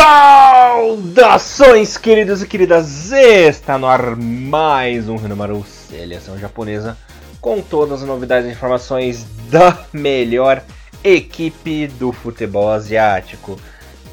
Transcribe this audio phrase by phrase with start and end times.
[0.00, 3.10] Saudações, queridos e queridas!
[3.10, 6.96] Está no ar mais um Renomaru Seleção Japonesa
[7.40, 10.62] com todas as novidades e informações da melhor
[11.02, 13.58] equipe do futebol asiático.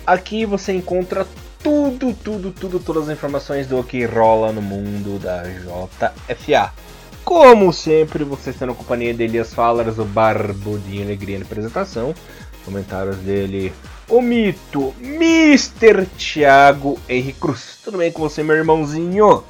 [0.07, 1.27] Aqui você encontra
[1.61, 6.73] tudo, tudo, tudo, todas as informações do que rola no mundo da JFA.
[7.23, 12.15] Como sempre, você está na companhia de Elias Fallers, o Barbudinho Alegria na apresentação.
[12.65, 13.71] Comentários dele,
[14.07, 16.05] o mito, Mr.
[16.17, 17.79] Thiago Henrique Cruz.
[17.83, 19.43] Tudo bem com você, meu irmãozinho?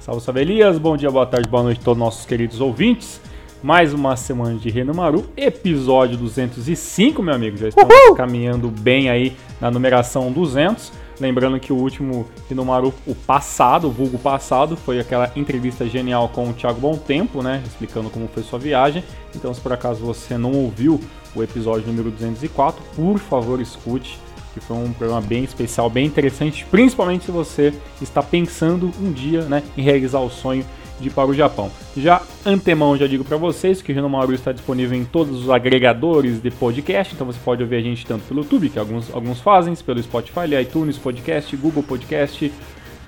[0.00, 3.20] Salve, salve Elias, bom dia, boa tarde, boa noite a todos nossos queridos ouvintes.
[3.62, 7.56] Mais uma semana de Renomaru, episódio 205, meu amigo.
[7.56, 8.14] Já estamos Uhul!
[8.14, 10.92] caminhando bem aí na numeração 200.
[11.18, 16.50] Lembrando que o último Renomaru, o passado, o vulgo passado, foi aquela entrevista genial com
[16.50, 17.62] o Thiago Bom Tempo, né?
[17.66, 19.02] Explicando como foi sua viagem.
[19.34, 21.00] Então, se por acaso você não ouviu
[21.34, 24.18] o episódio número 204, por favor escute,
[24.52, 29.42] que foi um programa bem especial, bem interessante, principalmente se você está pensando um dia
[29.42, 30.64] né, em realizar o sonho
[31.00, 31.70] de ir para o Japão.
[31.96, 36.40] Já antemão já digo para vocês que o Renomaru está disponível em todos os agregadores
[36.40, 39.74] de podcast, então você pode ouvir a gente tanto pelo YouTube, que alguns, alguns fazem,
[39.76, 42.52] pelo Spotify, iTunes Podcast, Google Podcast,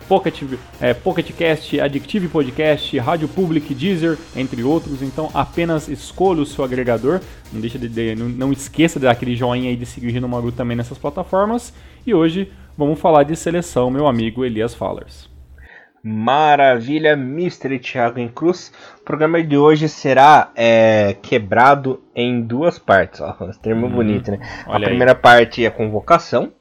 [0.08, 0.42] Pocket,
[0.80, 5.02] é, Pocket Cast, Addictive Podcast, Rádio Public, Deezer, entre outros.
[5.02, 7.20] Então apenas escolha o seu agregador.
[7.52, 10.10] Não, deixa de, de não, não, esqueça de dar aquele joinha aí de seguir o
[10.10, 11.74] Rinomaru também nessas plataformas.
[12.06, 15.37] E hoje vamos falar de seleção, meu amigo Elias Fallers.
[16.02, 17.78] Maravilha, Mr.
[17.78, 18.72] Thiago em Cruz.
[19.00, 23.20] O programa de hoje será é, quebrado em duas partes.
[23.20, 24.38] Ó, termo hum, bonito, né?
[24.66, 25.18] A primeira aí.
[25.18, 26.52] parte é a convocação,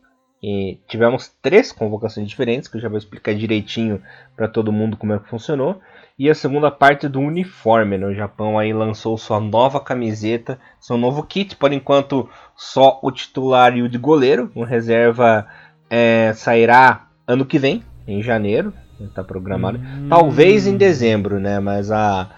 [0.41, 4.01] e tivemos três convocações diferentes, que eu já vou explicar direitinho
[4.35, 5.81] para todo mundo como é que funcionou.
[6.17, 8.07] E a segunda parte do uniforme, né?
[8.07, 13.75] O Japão aí lançou sua nova camiseta, seu novo kit, por enquanto só o titular
[13.75, 14.51] e o de goleiro.
[14.55, 15.47] O reserva
[15.89, 18.73] é, sairá ano que vem, em janeiro,
[19.05, 19.77] está programado.
[19.77, 20.07] Hum.
[20.09, 21.59] Talvez em dezembro, né?
[21.59, 22.29] Mas a,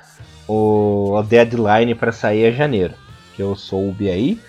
[0.47, 2.93] o, a deadline para sair é janeiro,
[3.35, 4.39] que eu soube aí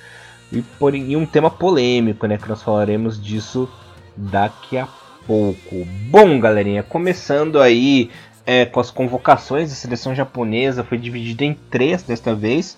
[0.52, 2.36] e, por, e um tema polêmico, né?
[2.36, 3.68] Que nós falaremos disso
[4.16, 4.88] daqui a
[5.26, 5.86] pouco.
[6.10, 8.10] Bom, galerinha, começando aí
[8.44, 12.76] é, com as convocações, a seleção japonesa foi dividida em três desta vez,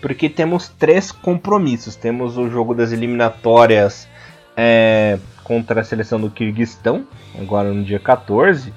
[0.00, 1.96] porque temos três compromissos.
[1.96, 4.08] Temos o jogo das eliminatórias
[4.56, 7.06] é, contra a seleção do Kirguistão,
[7.40, 8.72] agora no dia 14,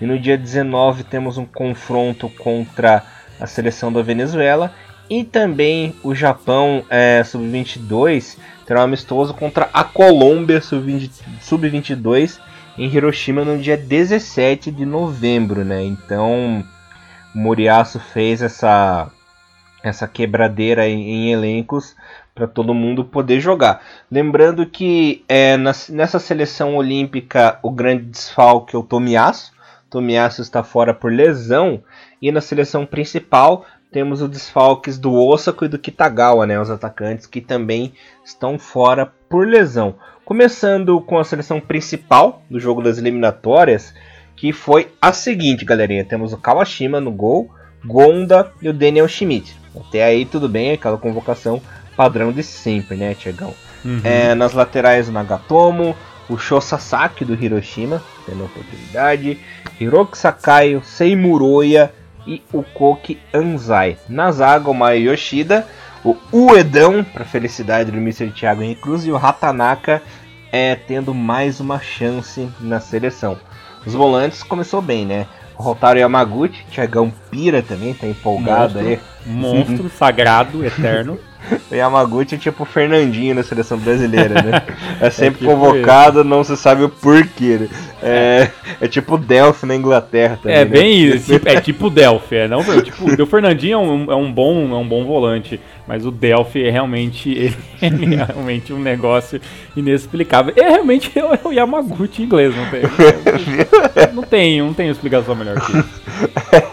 [0.00, 3.04] e no dia 19 temos um confronto contra
[3.38, 4.72] a seleção da Venezuela
[5.08, 12.40] e também o Japão é, sub-22 terá um amistoso contra a Colômbia sub-22
[12.78, 15.84] em Hiroshima no dia 17 de novembro, né?
[15.84, 16.64] Então,
[17.34, 19.10] Moriaço fez essa
[19.82, 21.94] essa quebradeira em, em elencos
[22.34, 23.80] para todo mundo poder jogar.
[24.10, 29.52] Lembrando que é, na, nessa seleção olímpica o grande desfalque é o Tomiasso.
[29.88, 31.82] Tomiasso está fora por lesão
[32.20, 37.26] e na seleção principal temos os desfalques do Osako e do Kitagawa, né, os atacantes
[37.26, 37.92] que também
[38.24, 39.94] estão fora por lesão.
[40.24, 43.94] Começando com a seleção principal do jogo das eliminatórias,
[44.34, 47.48] que foi a seguinte, galerinha: temos o Kawashima no gol,
[47.84, 49.56] Gonda e o Daniel Schmidt.
[49.76, 51.62] Até aí tudo bem, aquela convocação
[51.96, 53.54] padrão de sempre, né, Tiagão?
[53.84, 54.00] Uhum.
[54.02, 55.94] É, nas laterais o Nagatomo,
[56.28, 59.38] o Sho Sasaki do Hiroshima, tendo oportunidade,
[59.78, 61.92] Hiroki Sakai, o Seimuroya
[62.26, 63.98] e o Koki Anzai.
[64.08, 65.66] Na zaga, o Maio Yoshida,
[66.02, 68.30] o Uedão, para felicidade do Mr.
[68.30, 70.02] Thiago Henrique Cruz, e o Hatanaka
[70.50, 73.38] é, tendo mais uma chance na seleção.
[73.84, 75.26] Os volantes começou bem, né?
[75.58, 79.00] O Rotaro Yamaguchi, Thiagão Pira também, tá empolgado monstro, aí.
[79.26, 81.18] Monstro, sagrado, eterno.
[81.70, 84.62] O Yamaguchi é tipo o Fernandinho na seleção brasileira, né?
[85.00, 86.28] É sempre é tipo convocado, ele.
[86.28, 87.58] não se sabe o porquê.
[87.60, 87.68] Né?
[88.02, 88.50] É,
[88.80, 90.56] é tipo o Delphi na Inglaterra também.
[90.56, 90.70] É né?
[90.70, 94.32] bem isso, é tipo o Delphi, é, não, tipo, o Fernandinho é um, é um,
[94.32, 97.30] bom, é um bom volante, mas o Delphi é realmente,
[97.82, 99.40] ele é realmente um negócio
[99.76, 100.52] inexplicável.
[100.56, 101.12] É realmente
[101.44, 102.82] o Yamaguchi em inglês, não tem.
[104.14, 106.02] Não tem, não tem explicação melhor que isso.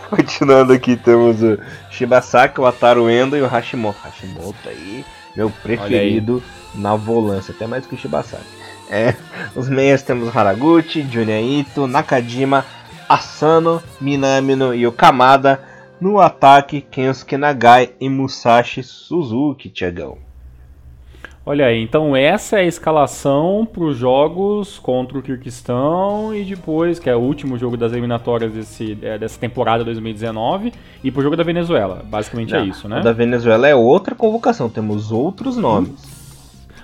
[0.09, 1.57] Continuando aqui, temos o
[1.91, 3.99] Shibasaki, o Ataru Endo e o Hashimoto.
[4.03, 5.05] Hashimoto aí,
[5.35, 6.41] meu preferido
[6.73, 6.81] aí.
[6.81, 8.43] na volância, até mais que o Shibasaki.
[8.89, 9.15] É,
[9.55, 12.65] os meias temos o Haraguchi, Junya Ito, Nakajima,
[13.07, 15.61] Asano, Minamino e o Kamada.
[15.99, 20.17] No ataque, Kensuke Nagai e Musashi Suzuki, Tiagão.
[21.43, 26.99] Olha aí, então essa é a escalação para os jogos contra o Kirguistão e depois,
[26.99, 30.71] que é o último jogo das eliminatórias desse, é, dessa temporada 2019,
[31.03, 32.05] e para o jogo da Venezuela.
[32.05, 32.99] Basicamente é Não, é isso, né?
[32.99, 36.21] O da Venezuela é outra convocação, temos outros nomes.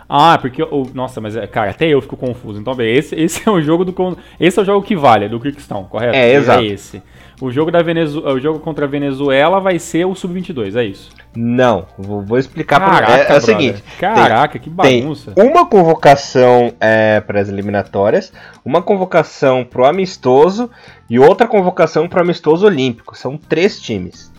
[0.10, 0.64] Ah, porque.
[0.64, 2.60] Oh, nossa, mas, é, cara, até eu fico confuso.
[2.60, 4.18] Então, bem, esse, esse é o jogo do.
[4.40, 6.16] Esse é o jogo que vale, do Kirguistão, correto?
[6.16, 6.64] É, exato.
[6.64, 7.04] É esse.
[7.40, 8.26] O jogo, da Venezu...
[8.26, 11.12] o jogo contra a Venezuela vai ser o Sub-22, é isso?
[11.36, 13.84] Não, vou, vou explicar para é, é o seguinte.
[14.00, 15.34] Caraca, tem, que bagunça.
[15.36, 18.34] Uma convocação é, para as eliminatórias,
[18.66, 20.70] uma convocação para o amistoso
[21.08, 23.16] e outra convocação para o amistoso olímpico.
[23.16, 24.32] São três times.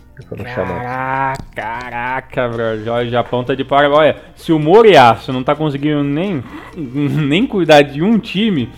[0.43, 2.83] Caraca, caraca, bro.
[2.83, 3.97] Já, Japão tá de parabéns.
[3.97, 6.43] Olha, se o Moriaço não tá conseguindo nem,
[6.75, 8.69] nem cuidar de um time,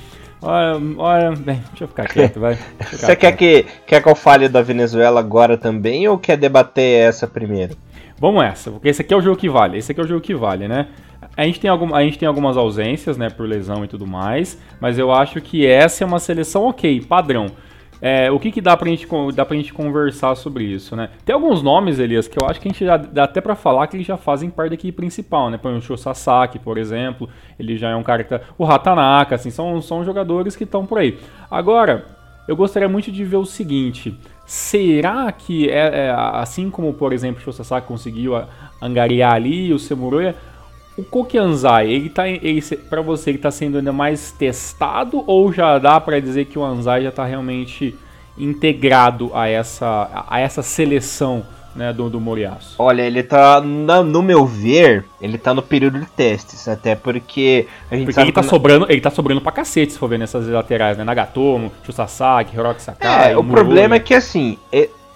[0.42, 2.58] Olha, olha, bem, deixa eu ficar quieto, vai.
[2.92, 7.28] Você quer que, quer que eu fale da Venezuela agora também ou quer debater essa
[7.28, 7.78] primeiro?
[8.18, 9.78] Vamos essa, porque esse aqui é o jogo que vale.
[9.78, 10.88] Esse aqui é o jogo que vale, né?
[11.38, 14.60] A gente, tem algum, a gente tem algumas ausências, né, por lesão e tudo mais,
[14.80, 17.48] mas eu acho que essa é uma seleção ok, padrão.
[18.02, 21.10] É, o que, que dá, pra gente, dá pra gente conversar sobre isso, né?
[21.24, 23.86] Tem alguns nomes, Elias, que eu acho que a gente já dá até para falar
[23.86, 25.58] que eles já fazem parte da equipe principal, né?
[25.58, 28.42] Por exemplo, o Sasaki, por exemplo, ele já é um cara que tá...
[28.58, 31.20] O Hatanaka, assim, são, são jogadores que estão por aí.
[31.50, 32.06] Agora,
[32.48, 34.18] eu gostaria muito de ver o seguinte...
[34.44, 38.34] Será que, é, é assim como, por exemplo, o Sasaki conseguiu
[38.82, 40.36] angariar ali, o Semuroya,
[40.98, 45.80] o Kokianzai, ele tá, ele, para você, ele tá sendo ainda mais testado ou já
[45.80, 47.96] dá para dizer que o Anzai já tá realmente
[48.38, 51.44] integrado a essa, a essa seleção
[51.76, 52.76] né, do, do Moriaço?
[52.78, 57.68] Olha, ele tá, na, no meu ver, ele tá no período de testes, até porque
[57.90, 60.20] a gente porque sabe ele tá, sobrando, ele tá sobrando pra cacete, se for ver
[60.20, 61.04] nessas laterais, né?
[61.04, 63.32] Nagatomo, Chusasaki, Hiroki Sakai.
[63.32, 64.58] É, o problema é que assim,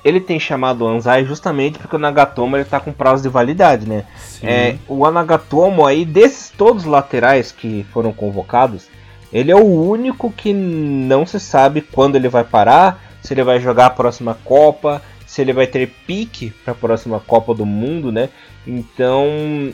[0.05, 4.05] ele tem chamado Anzai justamente porque o Nagatomo ele tá com prazo de validade, né?
[4.43, 8.87] É, o Nagatomo aí, desses todos os laterais que foram convocados,
[9.33, 13.59] ele é o único que não se sabe quando ele vai parar, se ele vai
[13.59, 18.11] jogar a próxima Copa, se ele vai ter pique para a próxima Copa do Mundo,
[18.11, 18.29] né?
[18.67, 19.25] Então,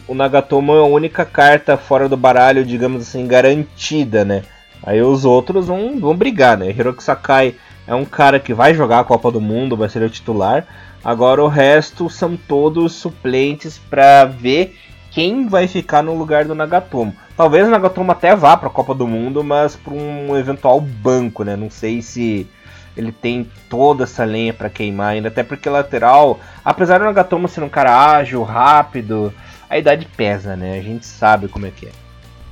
[0.07, 4.43] o Nagatomo é a única carta fora do baralho, digamos assim, garantida, né?
[4.81, 6.69] Aí os outros vão, vão brigar, né?
[6.69, 7.55] Hiroki Sakai
[7.87, 10.65] é um cara que vai jogar a Copa do Mundo, vai ser o titular.
[11.03, 14.77] Agora o resto são todos suplentes para ver
[15.09, 17.15] quem vai ficar no lugar do Nagatomo.
[17.35, 21.43] Talvez o Nagatomo até vá para a Copa do Mundo, mas para um eventual banco,
[21.43, 21.55] né?
[21.55, 22.47] Não sei se
[22.95, 27.63] ele tem toda essa lenha para queimar ainda, até porque lateral, apesar do Nagatomo ser
[27.63, 29.33] um cara ágil, rápido,
[29.69, 30.77] a idade pesa, né?
[30.77, 31.91] A gente sabe como é que é.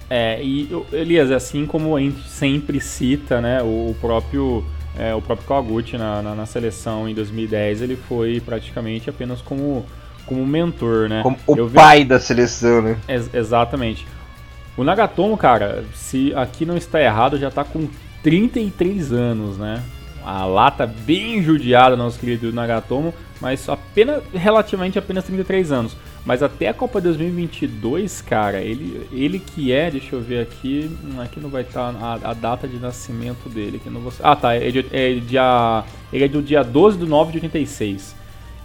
[0.10, 4.66] É, e Elias, assim como a gente sempre cita, né, o próprio
[4.97, 9.86] é, o próprio Kawaguchi na, na, na, seleção em 2010 ele foi praticamente apenas como,
[10.25, 11.21] como mentor, né?
[11.24, 12.06] Como o Eu pai vi...
[12.06, 12.97] da seleção, né?
[13.07, 14.06] Ex exatamente.
[14.75, 17.88] O Nagatomo, cara, se aqui não está errado, já está com
[18.24, 19.83] 33 anos, né?
[20.25, 25.97] A lata bem judiada, nosso querido Nagatomo, mas apenas relativamente apenas 33 anos.
[26.30, 31.20] Mas até a Copa 2022, cara, ele, ele que é, deixa eu ver aqui, hum,
[31.20, 34.36] aqui não vai estar tá a, a, data de nascimento dele, que não vou, Ah,
[34.36, 35.84] tá, é, de, é dia,
[36.14, 38.16] ele é do dia 12 de 9 de 86.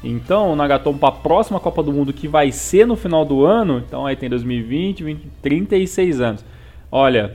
[0.05, 3.47] Então, o Nagatomo para a próxima Copa do Mundo, que vai ser no final do
[3.47, 6.45] ano, então aí tem 2020, 20, 36 anos.
[6.93, 7.35] Olha,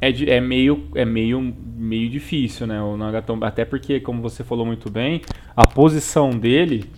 [0.00, 2.82] é, de, é, meio, é meio, meio difícil, né?
[2.82, 5.22] O Nagatomo, até porque, como você falou muito bem,
[5.54, 6.90] a posição dele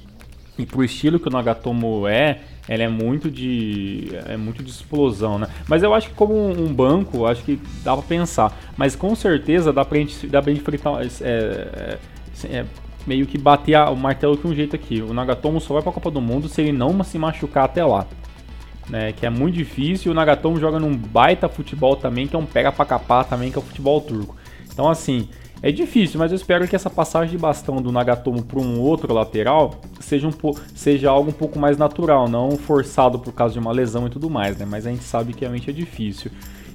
[0.59, 5.39] e pro estilo que o Nagatomo é, ela é muito de é muito de explosão,
[5.39, 5.49] né?
[5.69, 8.57] Mas eu acho que como um banco, acho que dá para pensar.
[8.77, 11.99] Mas com certeza dá pra gente, dá pra gente fritar, é, é,
[12.47, 12.65] é,
[13.07, 15.03] meio que bater o martelo de um jeito aqui.
[15.03, 18.07] O Nagatomo só vai pra Copa do Mundo se ele não se machucar até lá.
[18.89, 20.13] Né, que é muito difícil.
[20.13, 23.57] O Nagatomo joga num baita futebol também, que é um pega pra capar também, que
[23.57, 24.37] é o futebol turco.
[24.73, 25.29] Então, assim,
[25.63, 29.15] é difícil, mas eu espero que essa passagem de bastão do Nagatomo para um outro
[29.15, 30.33] lateral seja, um
[30.75, 34.29] seja algo um pouco mais natural, não forçado por causa de uma lesão e tudo
[34.29, 34.67] mais, né?
[34.69, 36.33] Mas a gente sabe que realmente é difícil.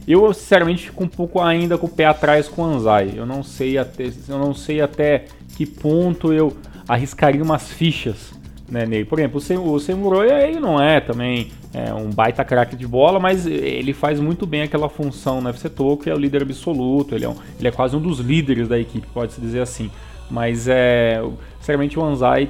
[0.07, 3.11] Eu, sinceramente, fico um pouco ainda com o pé atrás com o Anzai.
[3.13, 5.25] Eu não sei até, eu não sei até
[5.57, 6.55] que ponto eu
[6.87, 8.31] arriscaria umas fichas
[8.69, 9.05] né, nele.
[9.05, 13.45] Por exemplo, o Semuroya ele não é também é, um baita craque de bola, mas
[13.45, 17.25] ele faz muito bem aquela função no FC Tokyo, que é o líder absoluto, ele
[17.25, 19.89] é, um, ele é quase um dos líderes da equipe, pode-se dizer assim.
[20.29, 21.21] Mas é.
[21.67, 22.49] Sinceramente o Anzai,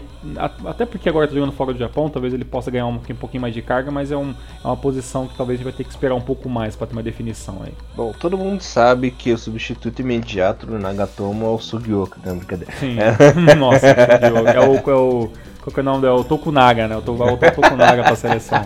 [0.64, 3.42] até porque agora está jogando fora do Japão, talvez ele possa ganhar um, um pouquinho
[3.42, 4.30] mais de carga, mas é, um,
[4.64, 6.86] é uma posição que talvez a gente vai ter que esperar um pouco mais para
[6.86, 7.74] ter uma definição aí.
[7.96, 12.32] Bom, todo mundo sabe que o substituto imediato do Nagatomo é o Sugioka, né?
[12.32, 12.72] Brincadeira.
[12.74, 12.98] Sim.
[13.00, 13.34] É.
[13.56, 15.32] Nossa, é o, é o
[15.68, 16.14] qual que é o nome dele?
[16.14, 16.96] É o Tokunaga, né?
[16.96, 18.62] O Tokunaga pra seleção.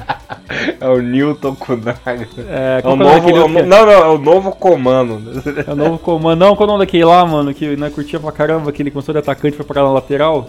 [0.79, 2.27] É o New Tokunaga.
[2.48, 5.41] É, é o novo, é o, não, não, é o novo comando.
[5.65, 6.39] É o novo comando.
[6.39, 7.53] Não, qual é o nome daquele lá, mano?
[7.55, 9.93] Que não é curtia pra caramba, que ele começou de atacante e foi parar na
[9.93, 10.48] lateral?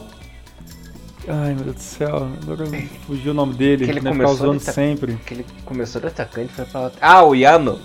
[1.26, 2.64] Ai, meu Deus do céu, agora
[3.06, 5.14] fugiu o nome dele, que ele né, começou usando de sempre.
[5.25, 6.90] Que ele começou de atacante foi pra...
[7.00, 7.78] Ah, o Yano!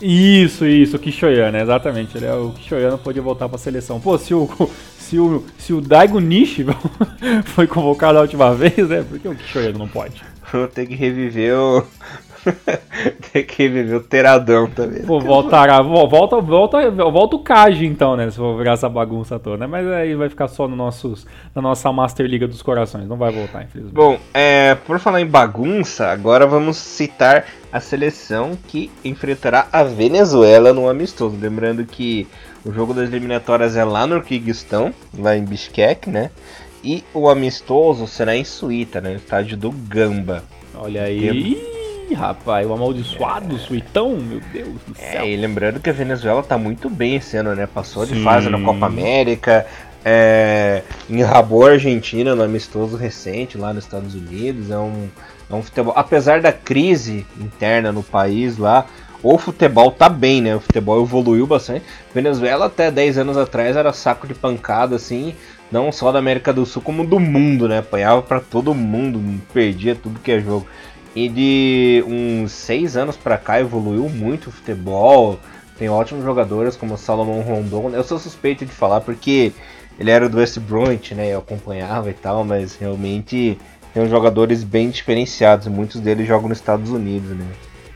[0.00, 2.16] Isso, isso, o Kishoyano, exatamente.
[2.16, 4.00] Ele é, o Kishoyano podia voltar pra seleção.
[4.00, 4.48] Pô, se o,
[4.98, 6.66] se o, se o Daigo Nishi
[7.46, 9.04] foi convocado a última vez, né?
[9.08, 10.22] Por que o Kishoyano não pode?
[10.52, 11.84] Vou ter que reviver o.
[13.32, 15.02] Tem que reviver o Teradão também.
[15.02, 18.30] Pô, voltará, volta, volta, volta o Kaji então, né?
[18.30, 19.66] Se for virar essa bagunça toda, né?
[19.66, 23.32] Mas aí vai ficar só no nossos, na nossa Master Liga dos Corações, não vai
[23.32, 23.94] voltar, infelizmente.
[23.94, 30.72] Bom, é, por falar em bagunça, agora vamos citar a seleção que enfrentará a Venezuela
[30.72, 31.36] no amistoso.
[31.40, 32.26] Lembrando que
[32.64, 36.30] o jogo das eliminatórias é lá no Kirguistão, lá em Bishkek, né?
[36.82, 39.10] E o amistoso será em Suíta, né?
[39.10, 40.44] no estádio do Gamba.
[40.74, 41.83] Olha aí.
[42.10, 43.58] Ih, rapaz, o amaldiçoado é.
[43.58, 45.22] suitão, meu Deus do céu.
[45.22, 47.66] É, e lembrando que a Venezuela tá muito bem esse ano, né?
[47.66, 48.14] Passou Sim.
[48.14, 49.66] de fase na Copa América,
[50.04, 54.70] é, enrabou a Argentina no amistoso recente lá nos Estados Unidos.
[54.70, 55.08] É um,
[55.50, 55.94] é um futebol.
[55.96, 58.86] Apesar da crise interna no país lá,
[59.22, 60.54] o futebol tá bem, né?
[60.54, 61.84] O futebol evoluiu bastante.
[62.14, 65.34] Venezuela até 10 anos atrás era saco de pancada, assim,
[65.72, 67.78] não só da América do Sul, como do mundo, né?
[67.78, 70.66] Apanhava para todo mundo, perdia tudo que é jogo.
[71.14, 75.38] E de uns seis anos para cá evoluiu muito o futebol.
[75.78, 77.90] Tem ótimos jogadores como Salomão Rondon.
[77.90, 79.52] Eu sou suspeito de falar porque
[79.98, 81.32] ele era do West Bromwich, né?
[81.32, 83.56] Eu acompanhava e tal, mas realmente
[83.92, 85.68] tem jogadores bem diferenciados.
[85.68, 87.46] Muitos deles jogam nos Estados Unidos, né?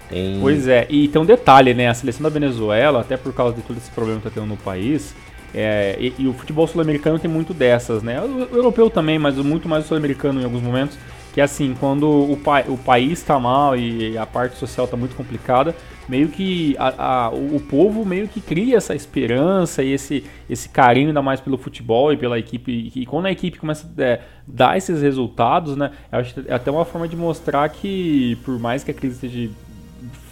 [0.08, 0.38] Tem...
[0.40, 1.88] Pois é, e tem um detalhe, né?
[1.88, 4.56] A seleção da Venezuela, até por causa de todo esse problema que tá tendo no
[4.56, 5.14] país,
[5.52, 8.20] é, e, e, o futebol sul-americano tem muito dessas, né?
[8.20, 10.96] O, o europeu também, mas muito mais o sul-americano em alguns momentos
[11.38, 15.14] que assim, quando o, pa o país está mal e a parte social está muito
[15.14, 15.72] complicada,
[16.08, 21.10] meio que a, a, o, povo meio que cria essa esperança e esse, esse carinho
[21.10, 22.90] ainda mais pelo futebol e pela equipe.
[22.92, 25.92] E quando a equipe começa a é, dar esses resultados, né?
[26.10, 29.48] Acho é até uma forma de mostrar que, por mais que a crise esteja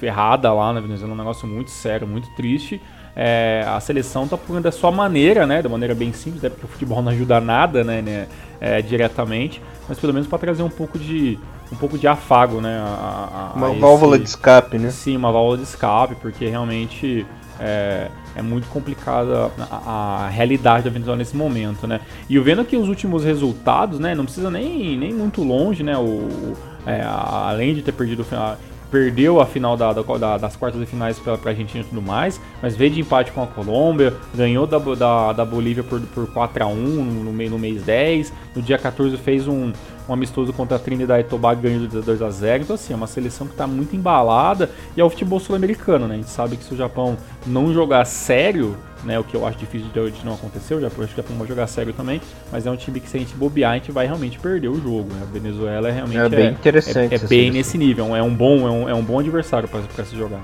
[0.00, 2.80] ferrada lá na Venezuela, é um negócio muito sério, muito triste.
[3.14, 5.62] É, a seleção está procurando da sua maneira, né?
[5.62, 8.02] Da maneira bem simples, é porque o futebol não ajuda nada, né?
[8.02, 8.26] né
[8.60, 11.38] é, diretamente mas pelo menos para trazer um pouco de
[11.70, 12.78] um pouco de afago, né?
[12.78, 14.90] A, a, uma a válvula de escape, né?
[14.90, 17.26] Sim, uma válvula de escape, porque realmente
[17.58, 22.00] é, é muito complicada a, realidade da Venezuela nesse momento, né?
[22.28, 24.14] E vendo aqui os últimos resultados, né?
[24.14, 25.96] Não precisa nem, nem muito longe, né?
[25.98, 26.54] O,
[26.86, 28.56] é, além de ter perdido o final
[28.90, 32.40] perdeu a final da, da, das quartas de finais para a Argentina e tudo mais,
[32.62, 36.64] mas veio de empate com a Colômbia, ganhou da, da, da Bolívia por, por 4
[36.64, 39.72] a 1 no, no mês 10, no dia 14 fez um,
[40.08, 42.96] um amistoso contra a Trinidad e Tobago ganhou de 2 a 0 Então, assim, é
[42.96, 46.14] uma seleção que está muito embalada e é o futebol sul-americano, né?
[46.14, 47.16] A gente sabe que se o Japão
[47.46, 48.76] não jogar sério,
[49.06, 49.18] né?
[49.18, 51.46] O que eu acho difícil de, de não acontecer, eu já acho que Japão vai
[51.46, 52.20] jogar sério também,
[52.50, 54.74] mas é um time que se a gente bobear, a gente vai realmente perder o
[54.74, 55.20] jogo, né?
[55.22, 57.14] A Venezuela é realmente é bem é, interessante.
[57.14, 60.04] É, é bem nesse nível, é um bom, é um, é um bom adversário para
[60.04, 60.40] se jogar.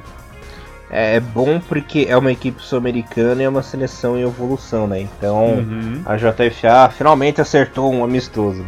[0.90, 5.00] É, é bom porque é uma equipe sul-americana e é uma seleção em evolução, né?
[5.00, 6.02] Então uhum.
[6.04, 8.64] a JFA finalmente acertou um amistoso.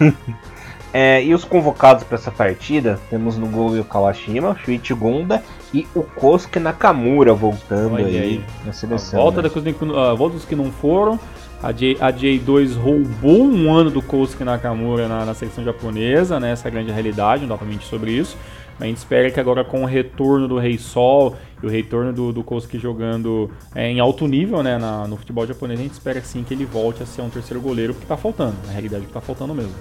[0.92, 5.42] é, e os convocados para essa partida, temos no gol o Kawashima, o Shuichi Gonda
[5.72, 9.20] e o Kosuke Nakamura voltando aí, aí, na seleção.
[9.20, 9.48] A volta, né?
[9.48, 11.18] da, a volta dos que não foram.
[11.62, 16.52] A, J, a J2 roubou um ano do Kosuke Nakamura na, na seleção japonesa, né?
[16.52, 18.36] Essa é a grande realidade, não dá pra mentir sobre isso.
[18.80, 22.32] A gente espera que agora com o retorno do Rei Sol e o retorno do,
[22.32, 26.20] do Kosuke jogando é, em alto nível né, na, no futebol japonês, a gente espera
[26.22, 29.10] sim que ele volte a ser um terceiro goleiro, que está faltando, na realidade que
[29.10, 29.74] está faltando mesmo.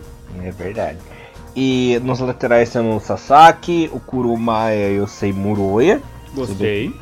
[0.43, 0.97] É verdade.
[1.55, 6.01] E nos laterais temos o Sasaki, o Kurumaya e o Seimuro Oya.
[6.35, 6.93] Gostei.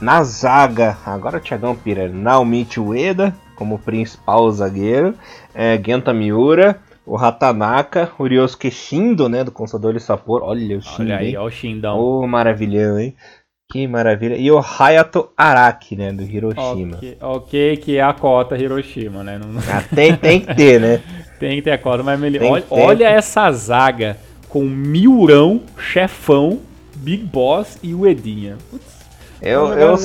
[0.00, 5.14] Na zaga, agora o Thiagão Pira, Naomichi Ueda como principal zagueiro,
[5.54, 10.42] é, Genta Miura, o Hatanaka, o Ryosuke Shindo, né, do Consador de Sapor.
[10.42, 11.98] Olha o Shindo, Olha aí, olha o Shindão.
[11.98, 13.14] Ô, oh, maravilhão, hein?
[13.70, 14.36] Que maravilha.
[14.36, 16.96] E o Hayato Araki, né, do Hiroshima.
[16.96, 19.38] Ok, okay que é a cota Hiroshima, né?
[19.38, 19.60] Não...
[19.60, 21.00] Ah, tem, tem que ter, né?
[21.38, 22.38] tem que ter a cota, mas ele...
[22.40, 24.16] olha, olha essa zaga
[24.48, 26.60] com Miurão, Chefão,
[26.96, 28.56] Big Boss e o Edinha.
[28.70, 28.95] Putz,
[29.40, 29.96] eu, eu,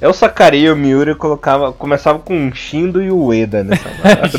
[0.00, 3.88] eu sacaria o Miura e colocava, começava com um Shindo e o Ueda nessa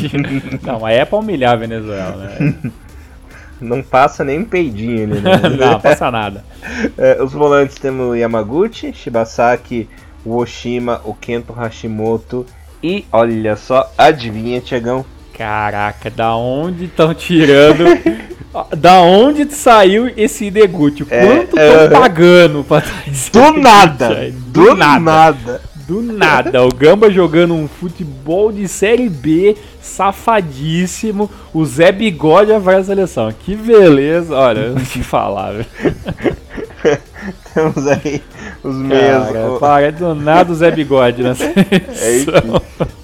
[0.62, 2.54] Não, aí é pra humilhar a Venezuela, né?
[3.60, 5.32] Não passa nem um peidinho ali, né?
[5.58, 6.44] não, passa nada.
[6.96, 9.88] É, os volantes temos o Yamaguchi, Shibasaki,
[10.24, 12.46] o Oshima, o Kento Hashimoto
[12.80, 15.04] e, olha só, adivinha, Tiagão?
[15.36, 17.84] Caraca, da onde estão tirando
[18.76, 21.06] Da onde saiu esse Deguchi?
[21.10, 23.28] É, Quanto estão é, pagando pra trás?
[23.30, 24.32] Do nada!
[24.32, 25.00] Do, do nada.
[25.00, 25.60] nada.
[25.88, 31.30] Do nada, o Gamba jogando um futebol de Série B, safadíssimo.
[31.50, 33.32] O Zé Bigode vai à seleção.
[33.32, 35.66] Que beleza, olha, eu vou te falar, velho.
[37.54, 38.22] Temos aí
[38.62, 39.58] os meias.
[39.58, 41.30] Para, do nada o Zé Bigode na
[42.00, 42.30] É isso.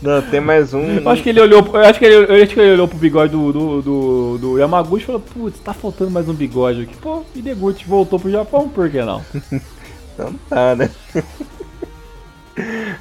[0.03, 0.99] Não, tem mais um.
[0.99, 2.99] Eu acho que ele olhou, eu acho que ele, eu acho que ele olhou pro
[2.99, 6.97] bigode do, do, do, do Yamaguchi e falou: Putz, tá faltando mais um bigode aqui.
[6.97, 9.23] Pô, Ideguchi voltou pro Japão, por que não?
[10.15, 10.91] então tá, né?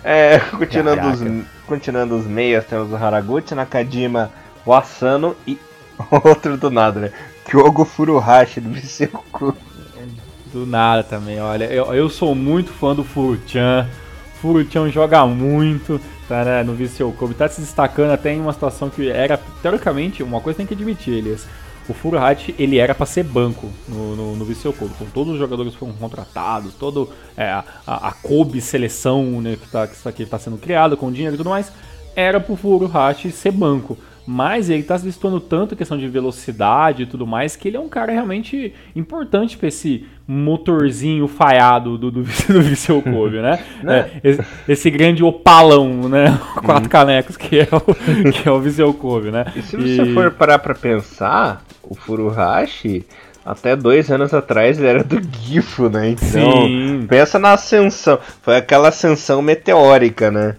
[0.04, 4.32] É, continuando os, continuando os meias, temos o Haraguchi, Nakajima,
[4.66, 5.60] o Asano e
[6.24, 7.12] outro do nada, né?
[7.46, 9.56] Kyogo Furuhashi do Biseku.
[10.54, 11.66] Do nada também, olha.
[11.66, 13.90] Eu, eu sou muito fã do Furuchan.
[14.40, 17.34] Furuchan joga muito, tá né, no Viseu Kobe.
[17.34, 21.16] Tá se destacando até em uma situação que era, teoricamente, uma coisa tem que admitir,
[21.16, 21.48] Elias.
[21.90, 24.94] O Furuhashi, ele era para ser banco no, no, no Viseu Kobe.
[25.12, 29.88] Todos os jogadores que foram contratados, todo é, a, a, Kobe seleção né, que, tá,
[29.88, 31.72] que tá sendo criada com dinheiro e tudo mais,
[32.16, 33.98] era pro Furuhashi ser banco.
[34.26, 37.80] Mas ele está se destoando tanto questão de velocidade e tudo mais, que ele é
[37.80, 43.64] um cara realmente importante para esse motorzinho falhado do, do, do Viseu Kobe, né?
[43.84, 44.12] né?
[44.24, 46.40] É, esse, esse, grande opalão, né?
[46.64, 46.90] Quatro uhum.
[46.90, 49.46] canecos que é o, que é o Viseu Kobe, né?
[49.56, 50.14] E se você e...
[50.14, 53.06] for parar para pensar, o Furuhashi
[53.46, 56.12] até dois anos atrás ele era do Gifo, né?
[56.12, 57.06] Então, Sim.
[57.08, 58.18] pensa na ascensão.
[58.42, 60.56] Foi aquela ascensão meteórica, né?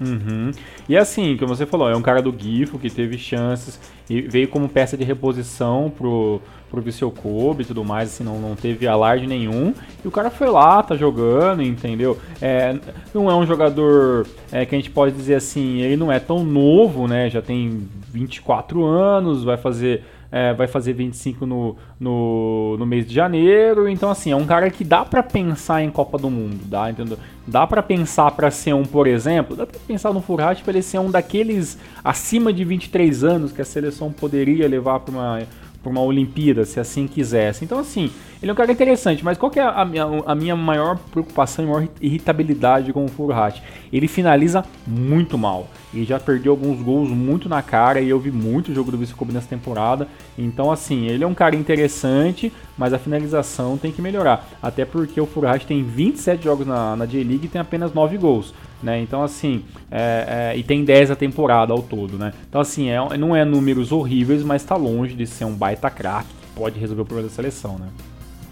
[0.00, 0.50] Uhum.
[0.88, 4.48] E assim, como você falou, é um cara do Gifo que teve chances e veio
[4.48, 6.40] como peça de reposição pro,
[6.70, 9.74] pro Viseu Kobe e tudo mais, assim, não, não teve alarde nenhum.
[10.04, 12.18] E o cara foi lá, tá jogando, entendeu?
[12.40, 12.76] É,
[13.12, 16.44] não é um jogador é, que a gente pode dizer assim, ele não é tão
[16.44, 17.28] novo, né?
[17.28, 23.14] Já tem 24 anos, vai fazer é, vai fazer 25 no, no, no mês de
[23.14, 23.88] janeiro.
[23.88, 27.18] Então, assim, é um cara que dá para pensar em Copa do Mundo, dá, entendeu?
[27.46, 30.82] Dá para pensar para ser um, por exemplo, dá para pensar no Furati para ele
[30.82, 35.42] ser um daqueles acima de 23 anos que a seleção poderia levar para uma
[35.86, 37.64] para uma Olimpíada, se assim quisesse.
[37.64, 38.10] Então, assim,
[38.42, 41.68] ele é um cara interessante, mas qual é a minha, a minha maior preocupação e
[41.68, 43.62] maior irritabilidade com o Furuhashi?
[43.92, 45.68] Ele finaliza muito mal.
[45.94, 49.32] Ele já perdeu alguns gols muito na cara e eu vi muito jogo do Viscobi
[49.32, 50.08] nessa temporada.
[50.36, 54.44] Então, assim, ele é um cara interessante, mas a finalização tem que melhorar.
[54.60, 58.52] Até porque o Furuhashi tem 27 jogos na, na J-League e tem apenas 9 gols.
[58.82, 59.00] Né?
[59.00, 62.32] Então, assim, é, é, e tem 10 a temporada ao todo, né?
[62.48, 66.28] Então, assim, é, não é números horríveis, mas está longe de ser um baita craque
[66.28, 67.88] que pode resolver o problema da seleção, né?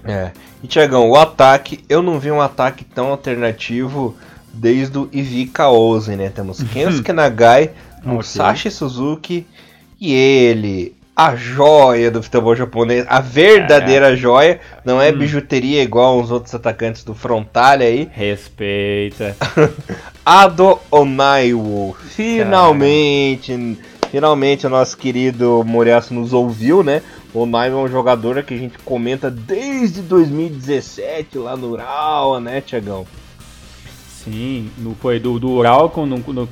[0.05, 0.33] É.
[0.63, 4.17] E, Tiagão, o ataque, eu não vi um ataque tão alternativo
[4.53, 6.29] desde o Ivica Ozen, né?
[6.31, 8.71] Temos Kensuke Nagai, Musashi okay.
[8.71, 9.47] Suzuki
[10.01, 14.17] e ele, a joia do futebol japonês, a verdadeira é.
[14.17, 15.19] joia, não é hum.
[15.19, 18.09] bijuteria igual os outros atacantes do Frontalha aí.
[18.13, 19.37] Respeita.
[20.27, 23.79] Ado Onaiwo, finalmente,
[24.11, 27.01] finalmente o nosso querido Moriaço nos ouviu, né?
[27.33, 32.61] O Onaiwo é um jogador que a gente comenta desde 2017 lá no Ural, né,
[32.61, 33.07] Tiagão?
[34.25, 36.49] Sim, no, foi do, do Ural, com, no, no,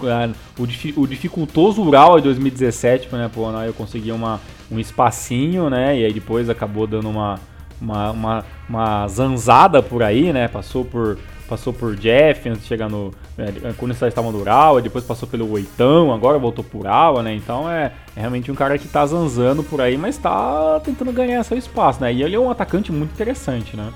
[0.59, 4.39] o, o dificultoso Ural de 2017, né, pô, né, eu consegui uma,
[4.71, 7.41] um espacinho, né, e aí depois acabou dando uma,
[7.81, 12.91] uma, uma, uma zanzada por aí, né, passou por, passou por Jeff antes de chegar
[12.91, 17.23] no, é, quando eles estavam no Ural, depois passou pelo Oitão, agora voltou por Ural,
[17.23, 21.11] né, então é, é, realmente um cara que tá zanzando por aí, mas tá tentando
[21.11, 23.91] ganhar seu espaço, né, e ele é um atacante muito interessante, né.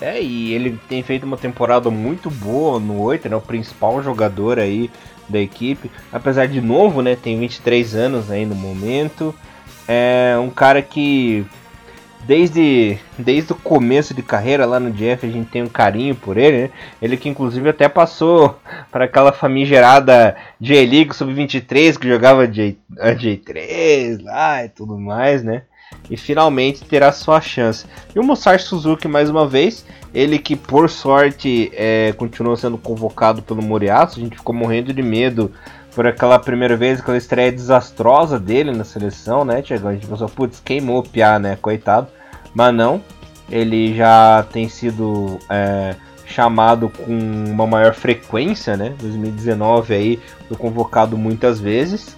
[0.00, 3.36] É, e ele tem feito uma temporada muito boa no 8, né?
[3.36, 4.90] O principal jogador aí
[5.28, 5.90] da equipe.
[6.12, 7.16] Apesar de novo, né?
[7.16, 9.34] Tem 23 anos aí no momento.
[9.88, 11.44] É um cara que
[12.28, 16.36] desde, desde o começo de carreira lá no Jeff a gente tem um carinho por
[16.36, 16.70] ele, né?
[17.00, 18.58] Ele que inclusive até passou
[18.92, 25.62] para aquela famigerada J-League Sub-23 que jogava J, J3 lá e tudo mais, né?
[26.10, 27.86] E finalmente terá sua chance.
[28.14, 33.42] E o Musashi Suzuki mais uma vez, ele que por sorte é, continuou sendo convocado
[33.42, 35.52] pelo Moriaço, a gente ficou morrendo de medo
[35.94, 39.88] por aquela primeira vez, aquela estreia desastrosa dele na seleção, né, Tiago?
[39.88, 42.06] A gente pensou, putz, queimou o Piá, né, coitado.
[42.54, 43.02] Mas não,
[43.50, 51.16] ele já tem sido é, chamado com uma maior frequência, né, 2019 aí, foi convocado
[51.16, 52.16] muitas vezes.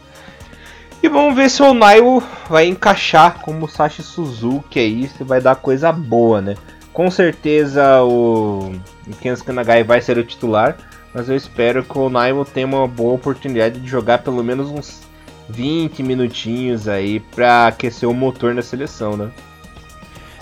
[1.03, 5.41] E vamos ver se o Naiwo vai encaixar com o Musashi Suzuki aí, se vai
[5.41, 6.57] dar coisa boa, né?
[6.93, 8.73] Com certeza o
[9.21, 10.77] Kensuke Nagai vai ser o titular,
[11.15, 15.01] mas eu espero que o Naiwo tenha uma boa oportunidade de jogar pelo menos uns
[15.49, 19.31] 20 minutinhos aí para aquecer o motor na seleção, né?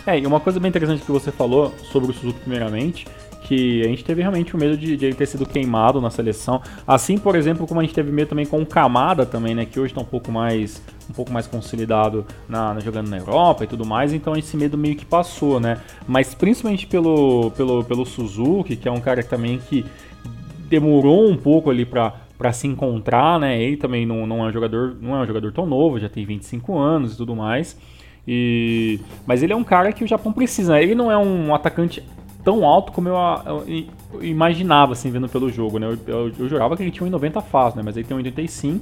[0.04, 3.06] É, e uma coisa bem interessante que você falou sobre o Suzuki primeiramente,
[3.48, 6.60] que a gente teve realmente o medo de, de, ele ter sido queimado na seleção.
[6.86, 9.64] Assim, por exemplo, como a gente teve medo também com o Camada também, né?
[9.64, 13.64] Que hoje está um pouco mais um pouco mais consolidado na, na, jogando na Europa
[13.64, 15.78] e tudo mais, então esse medo meio que passou, né?
[16.06, 19.86] Mas principalmente pelo, pelo, pelo Suzuki, que é um cara também que
[20.68, 23.60] demorou um pouco ali para para se encontrar, né?
[23.60, 26.24] Ele também não, não é um jogador, não é um jogador tão novo, já tem
[26.24, 27.76] 25 anos e tudo mais.
[28.28, 30.74] E mas ele é um cara que o Japão precisa.
[30.74, 30.82] Né?
[30.82, 32.04] Ele não é um atacante
[32.48, 33.64] tão alto como eu, eu,
[34.14, 35.86] eu imaginava, assim, vendo pelo jogo, né?
[36.06, 37.82] Eu, eu, que ele tinha 1,90 fácil, né?
[37.84, 38.80] Mas ele tem 1,85,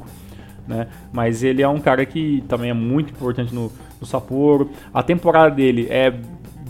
[0.68, 0.86] né?
[1.12, 4.70] Mas ele é um cara que também é muito importante no, no Sapporo.
[4.94, 6.14] A temporada dele é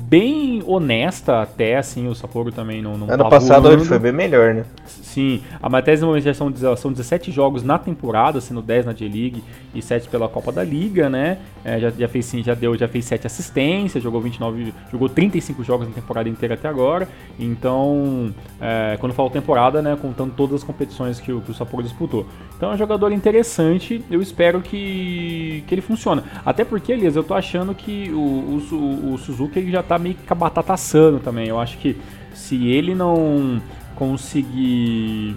[0.08, 3.78] bem honesta até, assim, o Sapporo também não, não Ano tá passado voando.
[3.80, 4.64] ele foi bem melhor, né?
[4.86, 8.92] Sim, a Matésia no momento já são, são 17 jogos na temporada, sendo 10 na
[8.92, 9.42] J-League
[9.74, 11.38] e 7 pela Copa da Liga, né?
[11.64, 15.64] É, já, já fez sim, já deu, já fez 7 assistências, jogou 29, jogou 35
[15.64, 17.08] jogos na temporada inteira até agora.
[17.38, 21.82] Então, é, quando falo temporada, né, contando todas as competições que o, que o Sapporo
[21.82, 22.26] disputou.
[22.56, 26.22] Então é um jogador interessante, eu espero que, que ele funcione.
[26.44, 30.14] Até porque, Elias, eu tô achando que o, o, o Suzuki ele já tá meio
[30.14, 31.48] que a batata assando também.
[31.48, 31.96] Eu acho que
[32.34, 33.60] se ele não
[33.94, 35.36] conseguir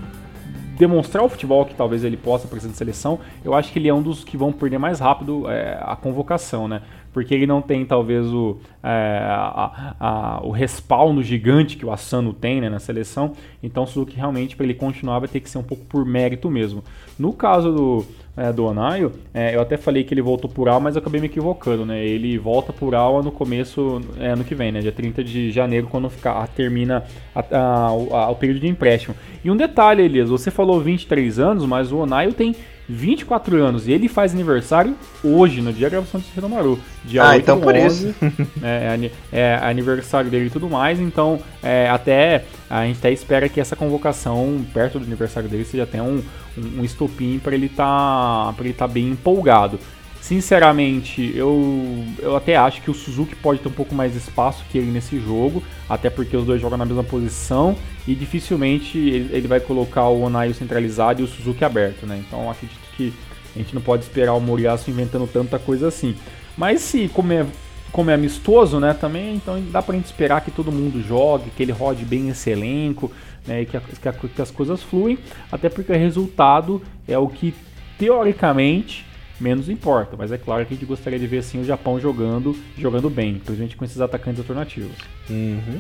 [0.78, 3.94] demonstrar o futebol que talvez ele possa para essa seleção, eu acho que ele é
[3.94, 6.82] um dos que vão perder mais rápido é, a convocação, né?
[7.12, 12.34] Porque ele não tem talvez o, é, a, a, o respaldo gigante que o Asano
[12.34, 13.34] tem né, na seleção.
[13.62, 16.82] Então Suzuki realmente para ele continuar vai ter que ser um pouco por mérito mesmo.
[17.18, 18.06] No caso do,
[18.40, 21.20] é, do Onaio, é, eu até falei que ele voltou por Alma, mas eu acabei
[21.20, 22.04] me equivocando, né?
[22.04, 24.80] Ele volta por Alma no começo, é, ano que vem, né?
[24.80, 27.04] Dia 30 de janeiro, quando ficar, termina
[27.36, 29.14] a, a, o período de empréstimo.
[29.44, 32.56] E um detalhe, Elias, você falou 23 anos, mas o Onaio tem
[32.90, 36.80] 24 anos e ele faz aniversário hoje, no dia da gravação de Hiromaru.
[37.06, 38.16] Dia ah, 8 então por 11, isso.
[38.64, 43.48] é, é, é, aniversário dele e tudo mais, então é, até a gente até espera
[43.48, 46.24] que essa convocação perto do aniversário dele seja até um,
[46.58, 49.80] um, um estopim para ele tá, estar tá bem empolgado.
[50.22, 54.64] Sinceramente, eu, eu até acho que o Suzuki pode ter um pouco mais de espaço
[54.70, 57.76] que ele nesse jogo, até porque os dois jogam na mesma posição
[58.08, 62.22] e dificilmente ele, ele vai colocar o Onaio centralizado e o Suzuki aberto, né?
[62.28, 63.14] Então acredito que
[63.56, 66.16] a gente não pode esperar o Moriaço inventando tanta coisa assim.
[66.58, 67.46] Mas se, como é,
[67.92, 71.64] como é amistoso, né, também, então dá pra gente esperar que todo mundo jogue, que
[71.64, 73.12] ele rode bem esse elenco,
[73.48, 75.18] né, que, a, que, a, que as coisas fluem,
[75.50, 77.54] até porque o resultado é o que,
[77.98, 79.06] teoricamente,
[79.40, 80.18] menos importa.
[80.18, 83.36] Mas é claro que a gente gostaria de ver assim o Japão jogando, jogando bem,
[83.36, 84.98] principalmente com esses atacantes alternativos.
[85.30, 85.80] Uhum.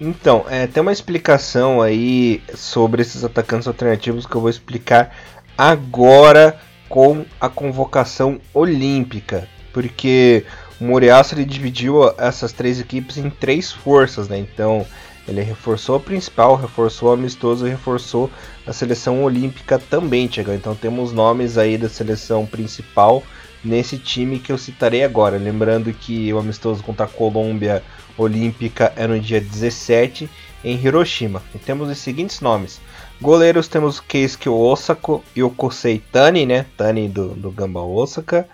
[0.00, 5.14] Então, é, tem uma explicação aí sobre esses atacantes alternativos que eu vou explicar
[5.56, 10.44] agora com a convocação olímpica, porque
[10.80, 14.38] o Moriaço ele dividiu essas três equipes em três forças, né?
[14.38, 14.86] Então
[15.26, 18.30] ele reforçou a principal, reforçou o amistoso e reforçou
[18.66, 20.54] a seleção olímpica também, Tiagão.
[20.54, 23.22] Então temos nomes aí da seleção principal
[23.64, 25.38] nesse time que eu citarei agora.
[25.38, 27.82] Lembrando que o amistoso contra a Colômbia
[28.18, 30.28] Olímpica é no dia 17
[30.64, 31.42] em Hiroshima.
[31.54, 32.80] E temos os seguintes nomes.
[33.22, 36.66] Goleiros temos Keisuke Osako e o Kosei Tani, né?
[36.76, 38.48] Tani do, do Gamba Osaka.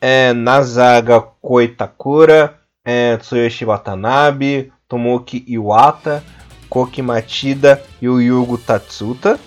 [0.00, 6.24] É, na zaga Koitakura, é, Tsuyoshi Watanabe, Tomoki Iwata,
[6.70, 9.38] Koki Matida e o Yugo Tatsuta.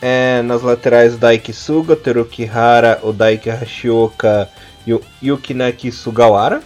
[0.00, 4.48] É, nas laterais, Daiki Suga, Teruki Hara, o Daiki Hashioka
[4.86, 6.62] e o Yukinaki Sugawara.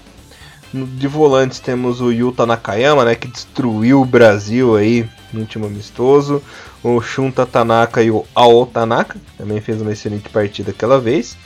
[0.72, 6.40] De volantes temos o Yuta Nakayama, né, que destruiu o Brasil aí no último amistoso.
[6.88, 11.36] O Shunta Tanaka e o Ao Tanaka, também fez uma excelente partida aquela vez.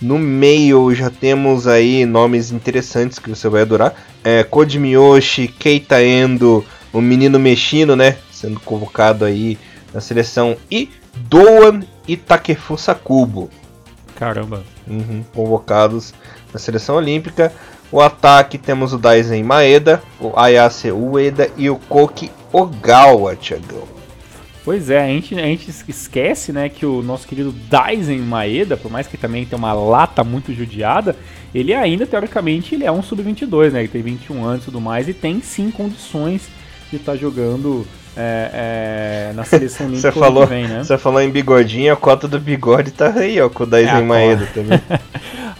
[0.00, 3.96] No meio já temos aí nomes interessantes que você vai adorar.
[4.22, 8.16] É, Koji Miyoshi, Keita Endo, o menino mexino, né?
[8.30, 9.58] Sendo convocado aí
[9.92, 10.56] na seleção.
[10.70, 13.50] E Doan e Takefusa Kubo.
[14.14, 14.62] Caramba.
[14.86, 16.14] Uhum, convocados
[16.52, 17.52] na seleção olímpica.
[17.90, 23.75] O ataque temos o Daisen Maeda, o Ayase Ueda e o Koki Ogawa, Thiagão.
[24.66, 28.90] Pois é, a gente, a gente esquece, né, que o nosso querido Daisen Maeda, por
[28.90, 31.14] mais que também tenha uma lata muito judiada,
[31.54, 35.08] ele ainda, teoricamente, ele é um sub-22, né, ele tem 21 anos e tudo mais,
[35.08, 36.48] e tem sim condições
[36.90, 40.82] de estar tá jogando é, é, na seleção olímpica você falou, vem, né?
[40.82, 44.02] Você falou em bigodinho, a cota do bigode tá aí, ó, com o Daisen é
[44.02, 44.82] Maeda também.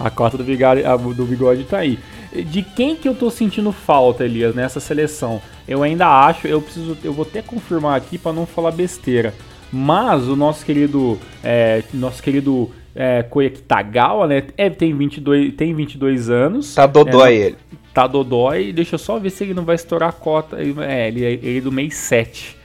[0.00, 0.82] a cota do bigode,
[1.14, 1.96] do bigode tá aí.
[2.34, 5.40] De quem que eu tô sentindo falta, Elias, nessa seleção?
[5.68, 9.34] Eu ainda acho, eu preciso, eu vou até confirmar aqui para não falar besteira.
[9.72, 15.74] Mas o nosso querido, é, nosso querido é, Koya Kitagawa, né, é, tem 22, tem
[15.74, 16.74] 22 anos.
[16.74, 17.56] Tá dodói é, ele.
[17.92, 18.72] tá dodói.
[18.72, 20.56] Deixa eu só ver se ele não vai estourar a cota.
[20.58, 22.56] É, ele, ele é do mês 7.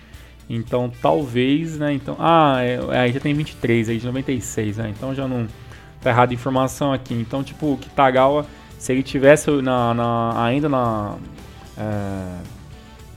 [0.50, 1.94] Então talvez, né?
[1.94, 4.94] Então, ah, é, é, aí já tem 23, aí de 96, né?
[4.96, 5.48] Então já não
[6.02, 7.14] tá errada a informação aqui.
[7.14, 8.46] Então, tipo, o Kitagawa,
[8.78, 11.16] se ele tivesse na, na ainda na
[11.78, 12.61] é,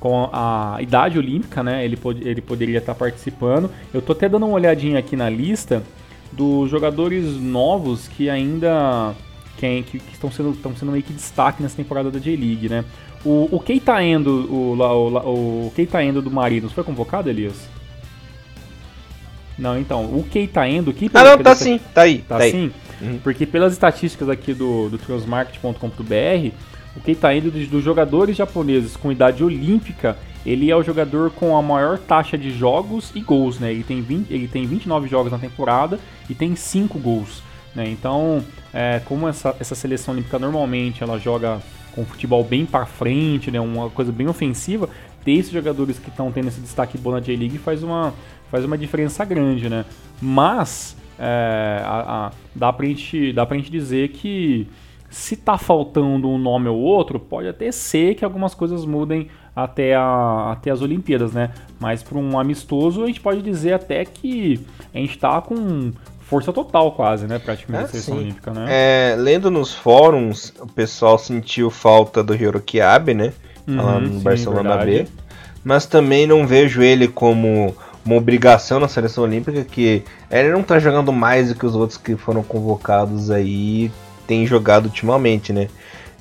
[0.05, 1.83] com a idade olímpica, né?
[1.83, 3.71] Ele, pod ele poderia estar tá participando.
[3.91, 5.83] Eu tô até dando uma olhadinha aqui na lista
[6.31, 9.15] dos jogadores novos que ainda
[9.57, 12.85] que, que, estão sendo, estão sendo meio que destaque nessa temporada da J-League, né?
[13.25, 17.67] O, o Keita Endo, o, o, o Keita Endo do Marinos foi convocado, Elias?
[19.59, 20.93] Não, então, o Keita Endo...
[20.93, 22.19] Que ah, não, tá sim, tá aí.
[22.19, 22.71] Tá, tá sim?
[23.01, 23.19] Uhum.
[23.25, 26.53] Porque pelas estatísticas aqui do, do transmarket.com.br,
[26.97, 31.57] o Keita Endo dos, dos jogadores japoneses com idade olímpica, ele é o jogador com
[31.57, 33.73] a maior taxa de jogos e gols, né?
[33.73, 37.43] Ele tem, 20, ele tem 29 jogos na temporada e tem 5 gols.
[37.75, 37.89] Né?
[37.89, 41.61] Então, é, como essa, essa seleção olímpica normalmente ela joga
[41.95, 44.89] com futebol bem para frente, né, uma coisa bem ofensiva,
[45.25, 48.13] ter esses jogadores que estão tendo esse destaque bom na J-League faz uma,
[48.51, 49.85] faz uma diferença grande, né?
[50.21, 54.67] Mas é, a, a, dá, pra gente, dá pra gente dizer que
[55.15, 59.95] se tá faltando um nome ou outro, pode até ser que algumas coisas mudem até,
[59.95, 61.53] a, até as Olimpíadas, né?
[61.79, 66.53] Mas para um amistoso, a gente pode dizer até que a gente tá com força
[66.53, 67.39] total quase, né?
[67.39, 68.21] Praticamente é, a seleção sim.
[68.23, 68.67] olímpica, né?
[68.69, 73.33] É, lendo nos fóruns, o pessoal sentiu falta do Hiroki Abe, né?
[73.69, 75.05] Uhum, lá no sim, Barcelona verdade.
[75.05, 75.09] B.
[75.63, 77.73] Mas também não vejo ele como
[78.05, 81.97] uma obrigação na seleção olímpica, que ele não tá jogando mais do que os outros
[81.97, 83.93] que foram convocados aí
[84.27, 85.69] tem jogado ultimamente, né?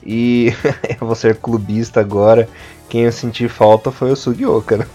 [0.05, 0.53] E
[0.99, 2.47] eu vou ser clubista agora
[2.93, 4.85] quem eu senti falta foi o Sugioka, né?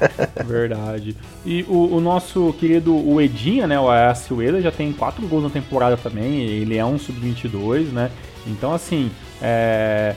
[0.44, 1.16] Verdade.
[1.42, 3.80] E o, o, nosso querido Edinha, né?
[3.80, 6.42] O Ayase Ueda já tem quatro gols na temporada também.
[6.42, 8.10] Ele é um sub-22, né?
[8.46, 10.14] Então, assim, é,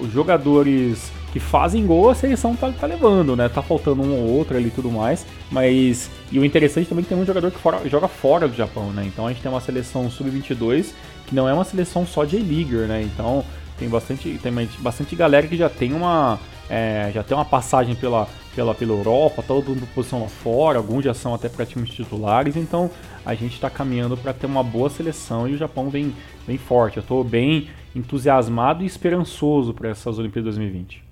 [0.00, 3.46] os jogadores que fazem gol, a seleção tá, tá, levando, né?
[3.46, 5.26] Tá faltando um ou outro ali e tudo mais.
[5.50, 6.10] Mas.
[6.32, 8.90] E o interessante também é que tem um jogador que fora, joga fora do Japão,
[8.90, 9.04] né?
[9.06, 10.94] Então a gente tem uma seleção sub-22
[11.26, 13.02] que não é uma seleção só de E-Leaguer, né?
[13.02, 13.44] Então
[13.78, 16.38] tem bastante, tem bastante galera que já tem uma
[16.70, 21.04] é, já tem uma passagem pela, pela, pela Europa, todo mundo posição lá fora, alguns
[21.04, 22.90] já são até praticamente titulares, então
[23.26, 26.14] a gente está caminhando para ter uma boa seleção e o Japão vem,
[26.46, 26.96] vem forte.
[26.96, 31.05] Eu estou bem entusiasmado e esperançoso para essas Olimpíadas 2020.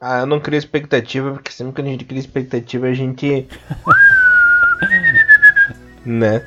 [0.00, 3.46] Ah, eu não crio expectativa, porque sempre que a gente cria expectativa a gente.
[6.06, 6.42] né?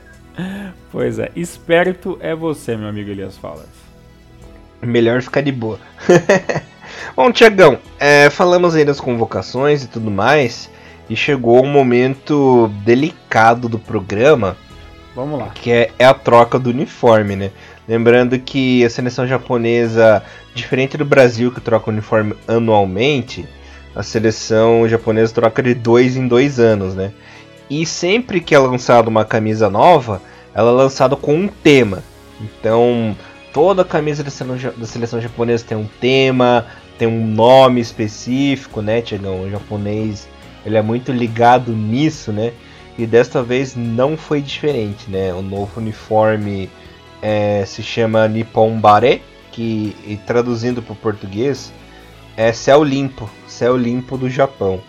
[0.91, 3.67] Pois é, esperto é você, meu amigo Elias Falas.
[4.81, 5.79] Melhor ficar de boa.
[7.15, 10.69] Bom, Tiagão, é, falamos aí das convocações e tudo mais,
[11.09, 14.55] e chegou um momento delicado do programa.
[15.13, 15.49] Vamos lá.
[15.49, 17.51] Que é, é a troca do uniforme, né?
[17.91, 20.23] Lembrando que a seleção japonesa,
[20.55, 23.45] diferente do Brasil que troca o uniforme anualmente,
[23.93, 27.11] a seleção japonesa troca de dois em dois anos, né?
[27.69, 30.21] E sempre que é lançada uma camisa nova,
[30.55, 32.01] ela é lançada com um tema.
[32.39, 33.13] Então,
[33.51, 39.01] toda camisa da seleção, da seleção japonesa tem um tema, tem um nome específico, né,
[39.01, 39.41] Tiagão?
[39.41, 40.29] O japonês
[40.65, 42.53] ele é muito ligado nisso, né?
[42.97, 45.33] E desta vez não foi diferente, né?
[45.33, 46.69] O novo uniforme
[47.21, 51.71] é, se chama Nippon Bare, que traduzindo para o português
[52.37, 54.81] é céu limpo, céu limpo do Japão.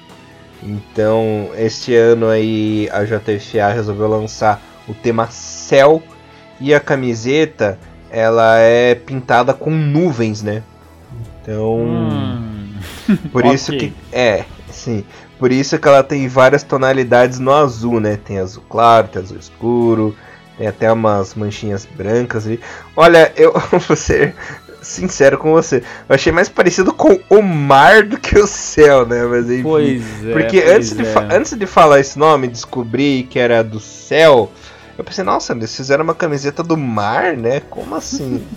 [0.62, 6.02] Então, este ano aí a JFA resolveu lançar o tema céu
[6.60, 7.78] e a camiseta
[8.10, 10.62] ela é pintada com nuvens, né?
[11.40, 12.74] Então, hum.
[13.32, 13.54] por okay.
[13.54, 15.04] isso que é, sim,
[15.38, 18.16] por isso que ela tem várias tonalidades no azul, né?
[18.16, 20.14] Tem azul claro, tem azul escuro,
[20.62, 22.60] tem até umas manchinhas brancas ali.
[22.96, 23.52] Olha, eu
[23.88, 24.32] vou ser
[24.80, 25.82] sincero com você.
[26.08, 29.24] Eu achei mais parecido com o mar do que o céu, né?
[29.24, 30.32] Mas enfim, pois é.
[30.32, 31.02] Porque pois antes, é.
[31.02, 34.52] De antes de falar esse nome, descobri que era do céu.
[34.96, 37.60] Eu pensei, nossa, eles fizeram uma camiseta do mar, né?
[37.68, 38.46] Como assim?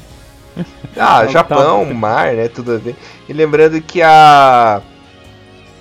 [0.96, 2.48] Ah, Japão, mar, né?
[2.48, 2.96] Tudo a ver.
[3.28, 4.82] E lembrando que a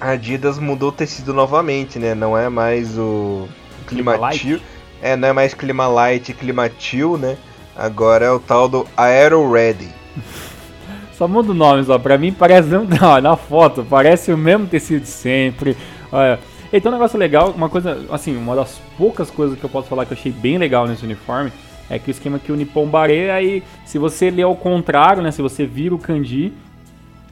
[0.01, 2.13] Adidas mudou o tecido novamente, né?
[2.13, 3.47] Não é mais o
[3.87, 4.61] Climatil.
[5.05, 7.37] É, não é mais Clima Light e Climatil, né?
[7.77, 9.90] Agora é o tal do Aero Ready.
[11.12, 11.99] Só muda o nome, só.
[11.99, 12.69] Pra mim parece.
[12.71, 15.77] Não, na foto, parece o mesmo tecido sempre.
[16.11, 16.40] Olha.
[16.73, 20.07] Então, um negócio legal, uma coisa, assim, uma das poucas coisas que eu posso falar
[20.07, 21.53] que eu achei bem legal nesse uniforme
[21.88, 25.31] é que o esquema que o Nippon Bare, aí se você lê ao contrário, né,
[25.31, 26.53] se você vira o kanji,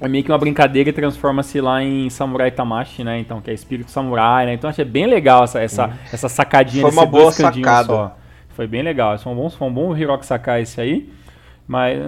[0.02, 3.20] é meio que uma brincadeira e transforma-se lá em Samurai Tamashi, né?
[3.20, 4.54] Então, que é espírito samurai, né?
[4.54, 7.86] Então achei bem legal essa, essa, essa sacadinha Foi uma boa sacada.
[7.86, 8.16] Só.
[8.48, 9.16] Foi bem legal.
[9.16, 11.08] Foi um bom, foi um bom Hiroki sacar esse aí.
[11.68, 12.00] Mas.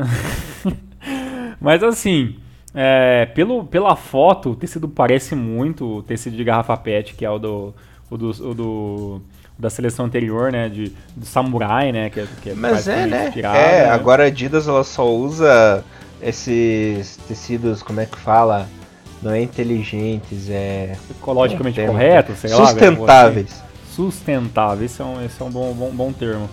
[1.60, 2.36] Mas assim.
[2.74, 7.30] É, pelo, pela foto, o tecido parece muito o tecido de garrafa PET, que é
[7.30, 7.72] o do,
[8.10, 9.22] o do, o do
[9.56, 10.68] da seleção anterior, né?
[10.68, 12.10] De, do samurai, né?
[12.10, 13.28] Que, é, que é Mas é, né?
[13.28, 13.90] Inspirado, é, né?
[13.90, 15.84] agora a Adidas ela só usa
[16.22, 18.68] esses tecidos, como é que fala?
[19.22, 20.96] Não é inteligentes, é.
[21.10, 22.66] Ecologicamente é corretos, sei lá.
[22.66, 23.52] Sustentáveis.
[23.52, 23.62] Assim.
[23.94, 26.48] Sustentáveis, esse é um, esse é um bom, bom, bom termo.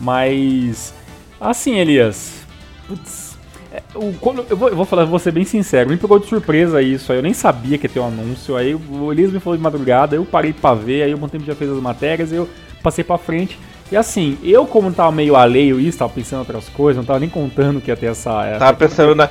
[0.00, 0.94] Mas.
[1.40, 2.44] Assim, Elias.
[2.86, 3.34] Putz,
[3.74, 6.26] é, o, quando, eu, vou, eu vou falar, vou ser bem sincero, me pegou de
[6.26, 9.40] surpresa isso aí, eu nem sabia que ia ter um anúncio, aí o Elias me
[9.40, 12.30] falou de madrugada, eu parei pra ver, aí o Bom Tempo já fez as matérias,
[12.30, 12.48] eu
[12.84, 13.58] passei pra frente,
[13.94, 17.20] e assim, eu como tava meio alheio isso, tava pensando em outras coisas, não tava
[17.20, 18.44] nem contando que ia ter essa...
[18.44, 19.30] essa tava pensando na...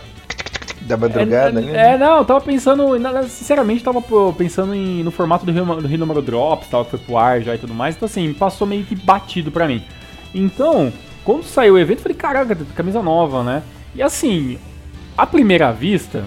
[0.79, 1.93] Da madrugada, é, né?
[1.93, 2.85] É, não, eu tava pensando,
[3.27, 6.99] sinceramente, tava pensando em, no formato do Rio, do Rio Número Drops, tal, que foi
[6.99, 9.83] pro ar já e tudo mais, então assim, passou meio que batido pra mim.
[10.33, 10.93] Então,
[11.25, 13.63] quando saiu o evento, eu falei, caraca, camisa nova, né?
[13.93, 14.57] E assim,
[15.17, 16.23] à primeira vista,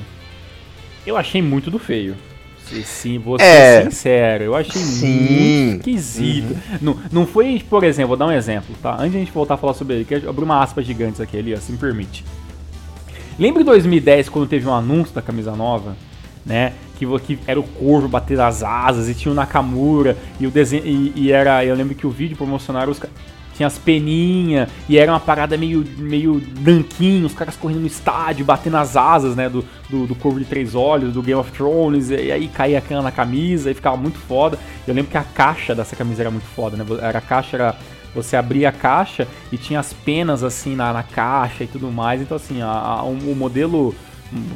[1.06, 2.14] eu achei muito do feio.
[2.84, 5.06] Sim, vou ser é, sincero, eu achei sim.
[5.06, 6.50] muito esquisito.
[6.50, 6.78] Uhum.
[6.80, 8.94] Não, não foi, por exemplo, vou dar um exemplo, tá?
[8.94, 11.38] Antes de a gente voltar a falar sobre ele, quero abrir uma aspa gigante aqui,
[11.38, 12.24] ali, assim me permite.
[13.38, 15.96] Lembra em 2010, quando teve um anúncio da camisa nova,
[16.46, 16.72] né?
[16.96, 20.86] Que, que era o corvo bater as asas e tinha o Nakamura e o desenho.
[20.86, 21.64] E, e era.
[21.64, 22.98] Eu lembro que o vídeo promocionaram os
[23.56, 28.44] tinha as peninhas, e era uma parada meio, meio danquinho, os caras correndo no estádio,
[28.44, 32.10] batendo as asas, né, do, do, do Corvo de Três Olhos, do Game of Thrones,
[32.10, 34.58] e, aí caía a cana na camisa, e ficava muito foda.
[34.86, 37.76] Eu lembro que a caixa dessa camisa era muito foda, né, era a caixa, era...
[38.14, 42.22] Você abria a caixa e tinha as penas assim na, na caixa e tudo mais.
[42.22, 43.94] Então, assim, a, a, o modelo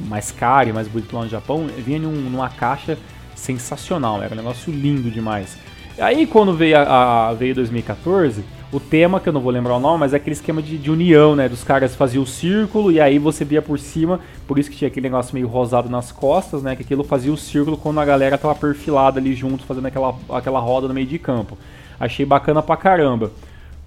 [0.09, 2.99] mais caro e mais bonito lá no Japão vinha num, numa caixa
[3.35, 5.57] sensacional, era um negócio lindo demais.
[5.99, 9.81] Aí quando veio a, a veio 2014, o tema, que eu não vou lembrar o
[9.81, 11.49] nome, mas é aquele esquema de, de, união, né?
[11.49, 14.89] Dos caras faziam o círculo e aí você via por cima, por isso que tinha
[14.89, 16.77] aquele negócio meio rosado nas costas, né?
[16.77, 20.61] Que aquilo fazia o círculo quando a galera tava perfilada ali junto, fazendo aquela, aquela
[20.61, 21.59] roda no meio de campo.
[21.99, 23.33] Achei bacana pra caramba.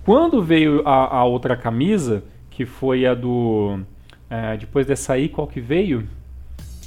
[0.04, 3.80] Quando veio a, a outra camisa, que foi a do.
[4.30, 6.08] É, depois dessa aí, qual que veio?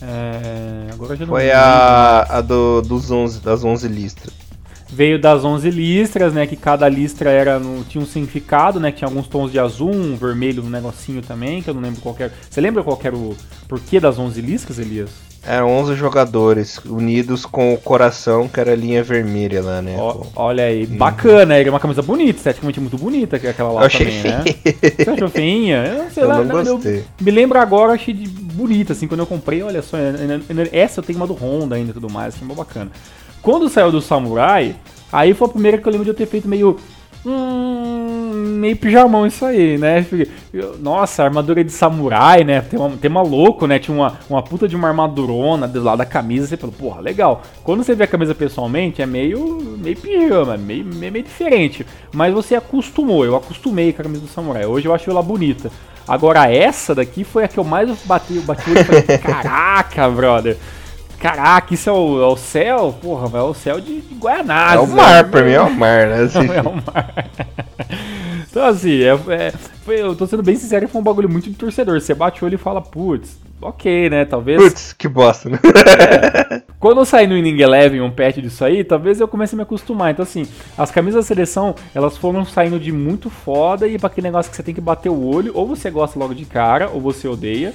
[0.03, 4.47] É, agora já não Foi a, a do, dos 11, das 11 listras
[4.89, 6.47] veio das 11 listras, né?
[6.47, 8.91] Que cada listra era no, tinha um significado, né?
[8.91, 12.01] Que tinha alguns tons de azul, um vermelho, um negocinho também, que eu não lembro
[12.01, 12.33] qual era.
[12.49, 13.37] Você lembra qual era o
[13.69, 15.11] porquê das 11 listras, Elias?
[15.47, 19.97] Eram 11 jogadores unidos com o coração, que era a linha vermelha lá, né?
[19.97, 20.97] O, olha aí, hum.
[20.97, 24.45] bacana, era uma camisa bonita, esteticamente muito bonita aquela lá eu achei também, né?
[24.99, 25.85] Você achou feinha?
[25.87, 26.99] Eu não sei eu lá, não gostei.
[26.99, 29.97] Eu, me lembro agora, achei de bonita, assim, quando eu comprei, olha só,
[30.73, 32.91] essa eu tenho uma do Honda ainda e tudo mais, achei assim, bacana.
[33.41, 34.75] Quando saiu do Samurai,
[35.13, 36.77] aí foi a primeira que eu lembro de eu ter feito meio.
[37.25, 38.06] Hum,
[38.37, 40.07] meio pijamão isso aí, né?
[40.81, 42.61] Nossa, armadura de samurai, né?
[42.61, 43.79] Tem uma, tem uma louco, né?
[43.79, 46.47] Tinha uma, uma puta de uma armadurona do lado da camisa.
[46.47, 47.43] Você falou, porra, legal.
[47.63, 51.87] Quando você vê a camisa pessoalmente, é meio, meio pijama, meio, meio, meio diferente.
[52.13, 54.67] Mas você acostumou, eu acostumei com a camisa do samurai.
[54.67, 55.71] Hoje eu acho ela bonita.
[56.07, 60.57] Agora essa daqui foi a que eu mais bati, bati e falei, caraca, brother.
[61.19, 62.95] Caraca, isso é o, é o céu?
[63.01, 64.77] Porra, é o céu de, de Guianazes.
[64.77, 65.31] É o mar, né?
[65.31, 66.31] pra mim é o mar, né?
[66.35, 67.15] Não, é o mar.
[68.57, 69.51] Então, assim, é, é,
[69.85, 72.01] foi, eu tô sendo bem sincero, foi um bagulho muito de torcedor.
[72.01, 74.25] Você bate o olho e fala, putz, ok, né?
[74.25, 74.57] Talvez.
[74.63, 75.59] Putz, que bosta, né?
[75.63, 79.57] É, quando eu sair no Inning Eleven um patch disso aí, talvez eu comece a
[79.59, 80.11] me acostumar.
[80.11, 80.47] Então, assim,
[80.79, 84.57] as camisas da seleção, elas foram saindo de muito foda e pra aquele negócio que
[84.57, 87.75] você tem que bater o olho, ou você gosta logo de cara, ou você odeia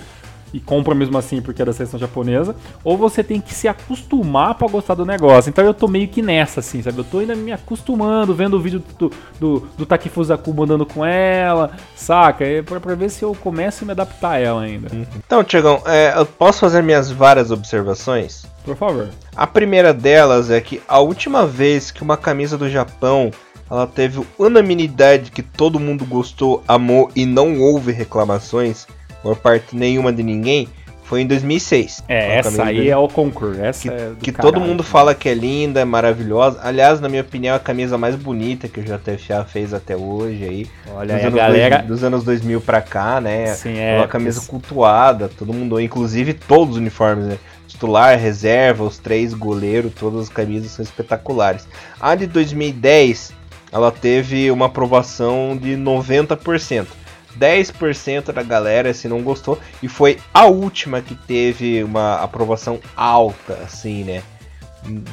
[0.53, 4.55] e compra mesmo assim porque é da seleção japonesa, ou você tem que se acostumar
[4.55, 5.49] para gostar do negócio.
[5.49, 6.97] Então eu tô meio que nessa, assim, sabe?
[6.97, 11.71] Eu tô ainda me acostumando, vendo o vídeo do, do, do Takifuzaku andando com ela,
[11.95, 12.45] saca?
[12.45, 14.89] É pra, pra ver se eu começo a me adaptar a ela ainda.
[15.17, 18.45] Então, Tiagão, é, eu posso fazer minhas várias observações?
[18.63, 19.09] Por favor.
[19.35, 23.31] A primeira delas é que a última vez que uma camisa do Japão
[23.71, 28.85] ela teve unanimidade que todo mundo gostou, amou e não houve reclamações
[29.21, 30.67] por parte nenhuma de ninguém,
[31.11, 32.05] foi em 2006.
[32.07, 33.61] É, essa aí é o concurso.
[33.61, 36.61] Essa que, é que todo mundo fala que é linda, é maravilhosa.
[36.63, 40.45] Aliás, na minha opinião, é a camisa mais bonita que o JFA fez até hoje
[40.45, 40.67] aí.
[40.95, 41.77] Olha aí, a galera...
[41.79, 43.47] Dois, dos anos 2000 pra cá, né?
[43.47, 43.97] Sim, é.
[43.97, 47.37] Uma camisa cultuada, todo mundo, inclusive todos os uniformes, né?
[47.67, 51.67] Titular, reserva, os três goleiros, todas as camisas são espetaculares.
[51.99, 53.33] A de 2010,
[53.69, 57.00] ela teve uma aprovação de 90%.
[57.37, 63.53] 10% da galera se não gostou e foi a última que teve uma aprovação alta,
[63.63, 64.23] assim, né?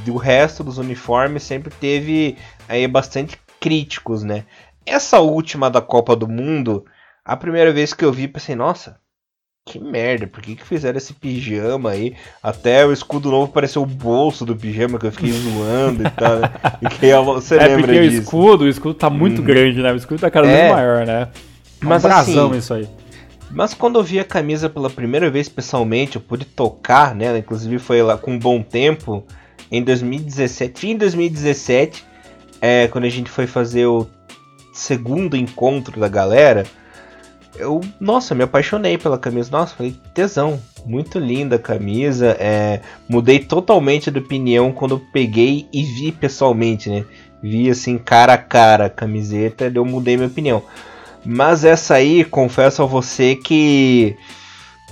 [0.05, 2.37] Do resto dos uniformes sempre teve
[2.69, 4.45] aí bastante críticos, né?
[4.87, 6.85] Essa última da Copa do Mundo,
[7.25, 8.99] a primeira vez que eu vi, pensei, nossa,
[9.69, 12.15] que merda, por que, que fizeram esse pijama aí?
[12.43, 16.39] Até o escudo novo pareceu o bolso do pijama que eu fiquei zoando e tal.
[16.39, 16.51] Né?
[16.81, 18.17] E que você é lembra porque disso.
[18.17, 19.45] o escudo, o escudo tá muito hum.
[19.45, 19.93] grande, né?
[19.93, 21.29] O escudo tá cada vez é, maior, né?
[21.81, 22.89] É um Mas assim, isso aí.
[23.51, 27.39] Mas quando eu vi a camisa pela primeira vez pessoalmente, eu pude tocar nela, né?
[27.39, 29.25] inclusive foi lá com um bom tempo,
[29.71, 32.05] em 2017, fim de 2017,
[32.61, 34.07] é, quando a gente foi fazer o
[34.73, 36.65] segundo encontro da galera,
[37.57, 39.51] eu, nossa, me apaixonei pela camisa.
[39.51, 42.37] Nossa, falei, tesão, muito linda a camisa.
[42.39, 47.05] É, mudei totalmente de opinião quando peguei e vi pessoalmente, né?
[47.43, 50.63] Vi assim, cara a cara a camiseta, eu mudei minha opinião.
[51.25, 54.17] Mas essa aí, confesso a você que.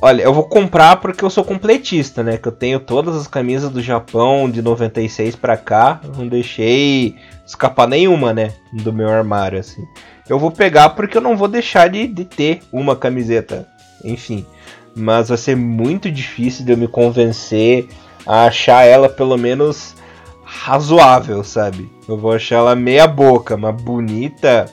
[0.03, 2.37] Olha, eu vou comprar porque eu sou completista, né?
[2.37, 6.01] Que eu tenho todas as camisas do Japão de 96 para cá.
[6.17, 7.17] Não deixei
[7.47, 8.53] escapar nenhuma, né?
[8.73, 9.83] Do meu armário, assim
[10.29, 13.67] eu vou pegar porque eu não vou deixar de, de ter uma camiseta.
[14.05, 14.45] Enfim.
[14.95, 17.89] Mas vai ser muito difícil de eu me convencer
[18.27, 19.95] a achar ela pelo menos
[20.43, 21.91] razoável, sabe?
[22.09, 24.67] Eu vou achar ela meia boca, mas bonita.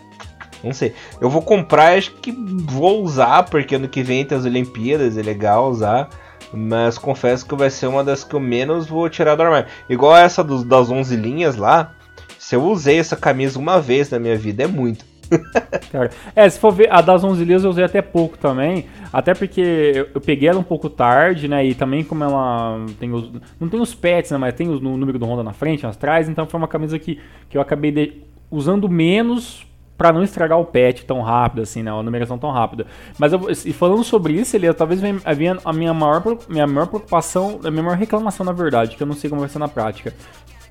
[0.64, 0.93] Não sei.
[1.20, 5.22] Eu vou comprar, acho que vou usar, porque ano que vem tem as Olimpíadas, é
[5.22, 6.09] legal usar.
[6.53, 9.68] Mas confesso que vai ser uma das que eu menos vou tirar do armário.
[9.89, 11.93] Igual essa das 11 linhas lá.
[12.38, 15.05] Se eu usei essa camisa uma vez na minha vida, é muito.
[16.36, 19.61] é, se for ver, a das 11 lias eu usei até pouco também, até porque
[19.61, 23.68] eu, eu, peguei ela um pouco tarde, né, e também como ela tem os, não
[23.70, 26.45] tem os pets, né, mas tem o número do Honda na frente, nas trás, então
[26.45, 28.14] foi uma camisa que, que eu acabei de,
[28.51, 29.66] usando menos
[29.98, 31.91] para não estragar o pet tão rápido, assim, né?
[31.91, 32.86] A numeração tão rápida.
[33.18, 35.20] Mas eu, e falando sobre isso, ele talvez venha
[35.64, 39.16] a minha maior, minha maior preocupação, a minha maior reclamação, na verdade, que eu não
[39.16, 40.14] sei como vai ser na prática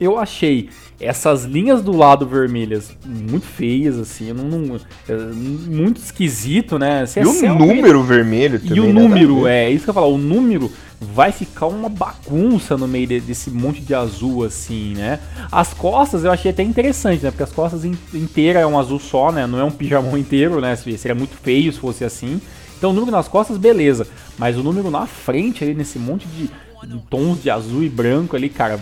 [0.03, 0.69] eu achei
[1.01, 4.77] essas linhas do lado vermelhas muito feias, assim, não, não
[5.09, 7.07] é, muito esquisito, né?
[7.07, 8.77] Se e é o número vermelho também.
[8.77, 10.71] E o número, é, isso que eu falo, o número
[11.03, 15.19] vai ficar uma bagunça no meio desse monte de azul, assim, né?
[15.51, 17.31] As costas eu achei até interessante, né?
[17.31, 19.47] Porque as costas inteiras é um azul só, né?
[19.47, 20.77] Não é um pijamão inteiro, né?
[20.77, 22.41] Seria muito feio se fosse assim.
[22.79, 24.07] Então o número nas costas, beleza.
[24.39, 26.51] Mas o número na frente, ali, nesse monte de,
[26.87, 28.79] de tons de azul e branco ali, cara,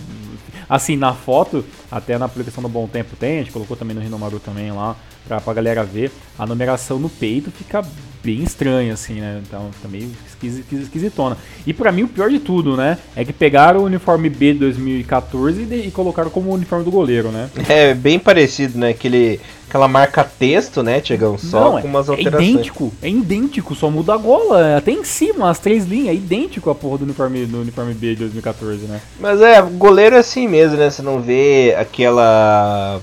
[0.70, 4.00] Assim, na foto, até na publicação do Bom Tempo tem, a gente colocou também no
[4.00, 4.94] Rinomaru também lá,
[5.26, 7.84] pra, pra galera ver, a numeração no peito fica
[8.22, 9.40] bem estranha, assim, né?
[9.46, 10.10] Então, tá meio
[10.42, 11.36] esquisitona.
[11.66, 12.98] E para mim, o pior de tudo, né?
[13.16, 17.30] É que pegaram o uniforme B de 2014 e, e colocaram como uniforme do goleiro,
[17.30, 17.50] né?
[17.68, 18.90] É, bem parecido, né?
[18.90, 21.38] Aquele aquela marca texto, né, Tiagão?
[21.38, 22.48] Só Não, com umas é alterações.
[22.48, 26.14] É idêntico, é idêntico, só muda a gola, até em cima, as três linhas, é
[26.14, 29.00] idêntico a porra do uniforme, do uniforme B de 2014, né?
[29.20, 30.90] Mas é, goleiro é assim mesmo, né?
[30.90, 33.00] Você não vê aquela.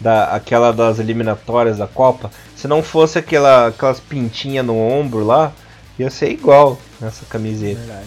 [0.00, 2.30] Da, aquela das eliminatórias da Copa.
[2.54, 5.52] Se não fosse aquela, aquelas pintinhas no ombro lá,
[5.98, 7.80] ia ser igual nessa camiseta.
[7.80, 8.06] Verdade.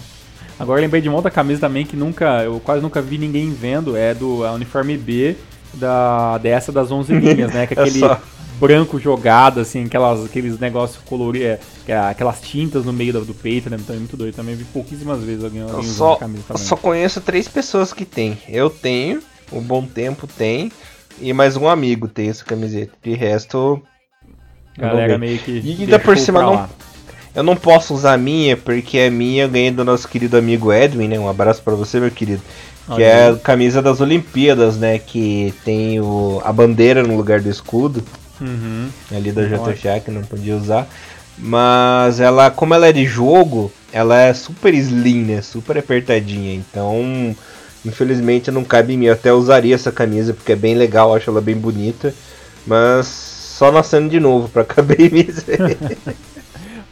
[0.58, 3.52] Agora eu lembrei de uma outra camisa também que nunca, eu quase nunca vi ninguém
[3.52, 5.36] vendo, é do é uniforme B
[5.74, 7.66] da, dessa das 11 linhas, né?
[7.66, 8.18] Que é aquele é
[8.60, 13.68] branco jogado, assim, aquelas, aqueles negócios coloridos, é, aquelas tintas no meio do, do, peito,
[13.68, 13.76] né?
[13.78, 14.34] Então é muito doido.
[14.34, 16.62] Também vi pouquíssimas vezes alguém, alguém usando só, camisa também.
[16.62, 18.38] Eu só conheço três pessoas que tem.
[18.48, 19.20] Eu tenho,
[19.50, 20.70] o Bom Tempo tem,
[21.20, 22.92] e mais um amigo tem essa camiseta.
[23.02, 23.82] De resto.
[24.76, 25.60] Galera meio que.
[25.64, 26.68] E ainda por cima não.
[27.34, 30.72] Eu não posso usar a minha, porque a minha eu ganhei do nosso querido amigo
[30.72, 31.18] Edwin, né?
[31.18, 32.42] Um abraço para você, meu querido.
[32.94, 34.98] Que é a camisa das Olimpíadas, né?
[34.98, 38.04] Que tem o, a bandeira no lugar do escudo.
[38.40, 38.88] Uhum.
[39.10, 40.86] Ali da JFA, que não podia usar.
[41.38, 45.42] Mas ela, como ela é de jogo, ela é super slim, né?
[45.42, 46.54] Super apertadinha.
[46.54, 47.34] Então,
[47.84, 49.06] infelizmente não cabe em mim.
[49.06, 52.14] Eu até usaria essa camisa porque é bem legal, acho ela bem bonita.
[52.66, 55.26] Mas só nascendo de novo pra caber em mim.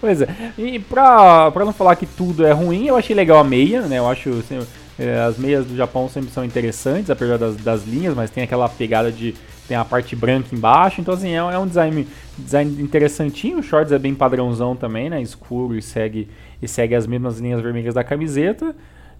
[0.01, 0.29] pois é.
[0.59, 3.99] E pra, pra não falar que tudo é ruim, eu achei legal a meia, né?
[3.99, 4.31] Eu acho.
[4.31, 4.61] Assim,
[4.99, 8.69] é, as meias do Japão sempre são interessantes, apesar das, das linhas, mas tem aquela
[8.69, 9.35] pegada de.
[9.67, 13.59] Tem a parte branca embaixo, então assim, é, é um design, design interessantinho.
[13.59, 15.23] O shorts é bem padrãozão também, né?
[15.23, 16.29] Escuro e segue,
[16.61, 18.75] e segue as mesmas linhas vermelhas da camiseta.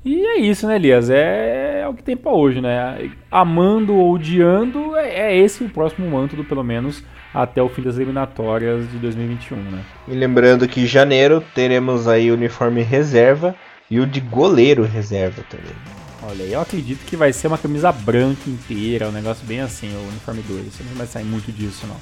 [0.05, 1.11] E é isso, né, Elias?
[1.11, 3.11] É, é o que tem pra hoje, né?
[3.31, 7.97] Amando ou odiando, é, é esse o próximo manto, pelo menos até o fim das
[7.97, 9.85] eliminatórias de 2021, né?
[10.09, 13.55] E lembrando que em janeiro teremos aí o uniforme reserva
[13.91, 15.75] e o de goleiro reserva também.
[16.23, 20.09] Olha, eu acredito que vai ser uma camisa branca inteira, um negócio bem assim, o
[20.09, 20.65] uniforme 2.
[20.67, 21.97] Você não vai sair muito disso, não.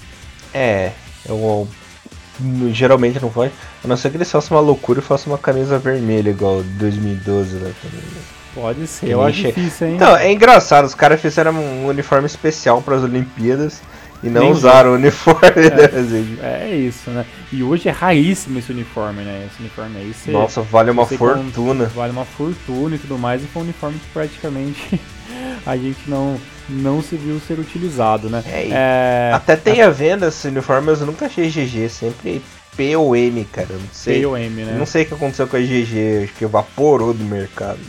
[0.53, 0.93] É,
[1.27, 1.69] eu
[2.73, 3.51] geralmente não vai.
[3.85, 7.57] A não ser que eles façam uma loucura e façam uma camisa vermelha igual 2012
[7.57, 7.73] né.
[7.85, 8.01] Né?
[8.55, 9.95] Pode ser, eu acho difícil, hein?
[9.95, 13.81] Então, é engraçado, os caras fizeram um uniforme especial para as Olimpíadas
[14.23, 15.41] e não usaram o uniforme.
[16.43, 17.25] É, é, isso, né?
[17.53, 19.47] E hoje é raríssimo esse uniforme, né?
[19.47, 20.13] Esse uniforme aí.
[20.13, 21.87] Você, Nossa, vale uma fortuna.
[21.87, 25.01] Vale uma fortuna e tudo mais, e foi um uniforme que praticamente
[25.69, 28.43] a gente não, não se viu ser utilizado, né?
[28.47, 32.43] É, é, até tem a venda esse uniforme, mas eu nunca achei GG, sempre
[32.75, 33.69] POM, cara.
[33.73, 34.23] Não sei.
[34.23, 34.77] POM, né?
[34.79, 37.81] Não sei o que aconteceu com a GG, acho que evaporou do mercado.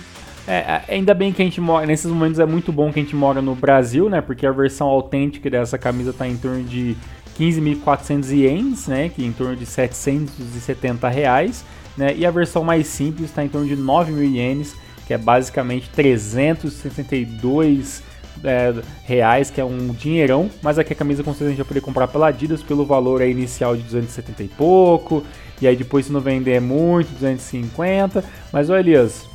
[0.45, 3.15] É, ainda bem que a gente mora, nesses momentos é muito bom que a gente
[3.15, 4.19] mora no Brasil, né?
[4.19, 6.97] Porque a versão autêntica dessa camisa tá em torno de
[7.39, 9.07] 15.400 ienes, né?
[9.07, 11.63] Que é em torno de 770 reais,
[11.95, 12.13] né?
[12.13, 14.75] E a versão mais simples está em torno de 9.000 ienes,
[15.09, 18.03] que é basicamente 362
[18.43, 21.67] é, reais, que é um dinheirão, mas aqui a camisa com certeza a gente vai
[21.67, 25.25] poder comprar pela Adidas pelo valor aí inicial de 270 e pouco,
[25.59, 29.27] e aí depois se não vender é muito, 250, mas olha Elias,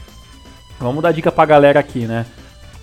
[0.79, 2.25] Vamos dar dica pra galera aqui, né?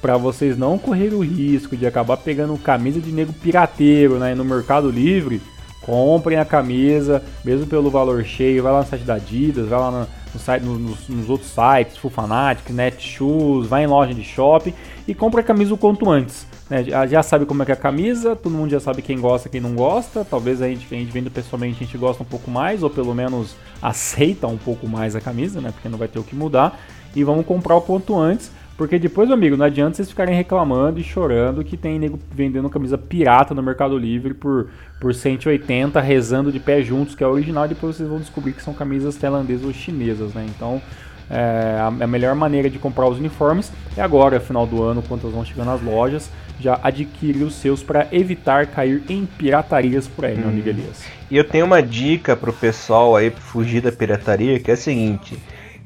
[0.01, 4.43] Pra vocês não correrem o risco de acabar pegando camisa de nego pirateiro né, no
[4.43, 5.39] Mercado Livre,
[5.81, 9.91] comprem a camisa, mesmo pelo valor cheio, vai lá no site da Adidas, vai lá
[9.91, 14.23] no, no site, no, nos, nos, outros sites, Full Fanatic, Netshoes, vai em loja de
[14.23, 14.73] shopping
[15.07, 16.45] e compra a camisa o quanto antes.
[16.69, 16.83] Né?
[16.83, 19.49] Já, já, sabe como é que é a camisa, todo mundo já sabe quem gosta
[19.49, 20.23] quem não gosta.
[20.23, 23.13] Talvez a gente, a gente vendo pessoalmente a gente gosta um pouco mais, ou pelo
[23.13, 25.71] menos aceita um pouco mais a camisa, né?
[25.71, 26.79] Porque não vai ter o que mudar
[27.15, 28.51] e vamos comprar o quanto antes.
[28.81, 32.67] Porque depois, meu amigo, não adianta vocês ficarem reclamando e chorando que tem nego vendendo
[32.67, 34.69] camisa pirata no Mercado Livre por,
[34.99, 38.63] por 180, rezando de pé juntos, que é original, e depois vocês vão descobrir que
[38.63, 40.47] são camisas tailandesas ou chinesas, né?
[40.49, 40.81] Então,
[41.29, 45.35] é, a, melhor maneira de comprar os uniformes é agora, final do ano, quando eles
[45.35, 50.33] vão chegando nas lojas, já adquirir os seus para evitar cair em piratarias por aí,
[50.33, 50.39] hum.
[50.39, 50.71] meu amigo hum.
[50.71, 51.03] Elias.
[51.29, 55.37] E eu tenho uma dica pro pessoal aí fugir da pirataria, que é a seguinte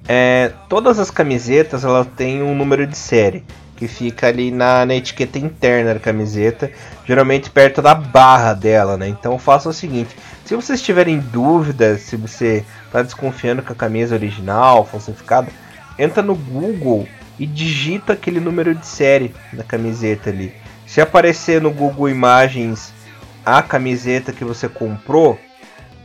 [0.08, 3.43] é, todas as camisetas ela tem um número de série
[3.76, 6.72] que fica ali na, na, etiqueta interna da camiseta,
[7.06, 9.08] geralmente perto da barra dela, né?
[9.08, 14.16] Então faça o seguinte: se vocês tiverem dúvida se você está desconfiando que a camisa
[14.16, 15.47] é original, falsificada,
[15.97, 20.53] entra no Google e digita aquele número de série na camiseta ali.
[20.86, 22.93] Se aparecer no Google Imagens
[23.45, 25.38] a camiseta que você comprou,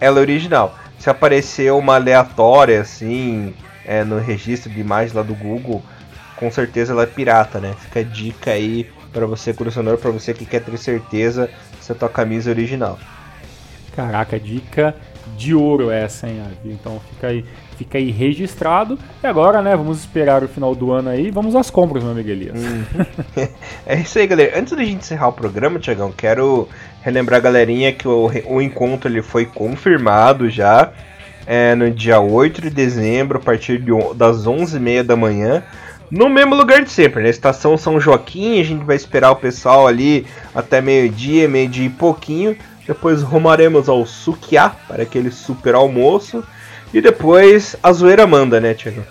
[0.00, 0.76] ela é original.
[0.98, 5.82] Se aparecer uma aleatória assim, é, no registro de imagem lá do Google,
[6.36, 7.74] com certeza ela é pirata, né?
[7.78, 11.50] Fica a dica aí para você, colecionador, para você que quer ter certeza
[11.80, 12.98] se a tua camisa é original.
[13.94, 14.94] Caraca, dica
[15.36, 17.44] de ouro essa, hein, Então fica aí,
[17.76, 18.98] fica aí registrado.
[19.22, 21.30] E agora, né, vamos esperar o final do ano aí.
[21.30, 22.58] Vamos às compras, meu amigo Elias.
[22.58, 22.84] Hum.
[23.86, 24.58] é isso aí, galera.
[24.58, 26.68] Antes da gente encerrar o programa, Tiagão, quero
[27.02, 30.92] relembrar a galerinha que o, o encontro ele foi confirmado já
[31.46, 35.62] é, no dia 8 de dezembro, a partir de, das 11h30 da manhã.
[36.10, 37.30] No mesmo lugar de sempre, na né?
[37.30, 38.60] estação São Joaquim.
[38.60, 42.56] A gente vai esperar o pessoal ali até meio-dia, meio-dia e pouquinho.
[42.86, 46.42] Depois rumaremos ao Sukiá para aquele super almoço.
[46.92, 49.04] E depois a zoeira manda, né, Tiago?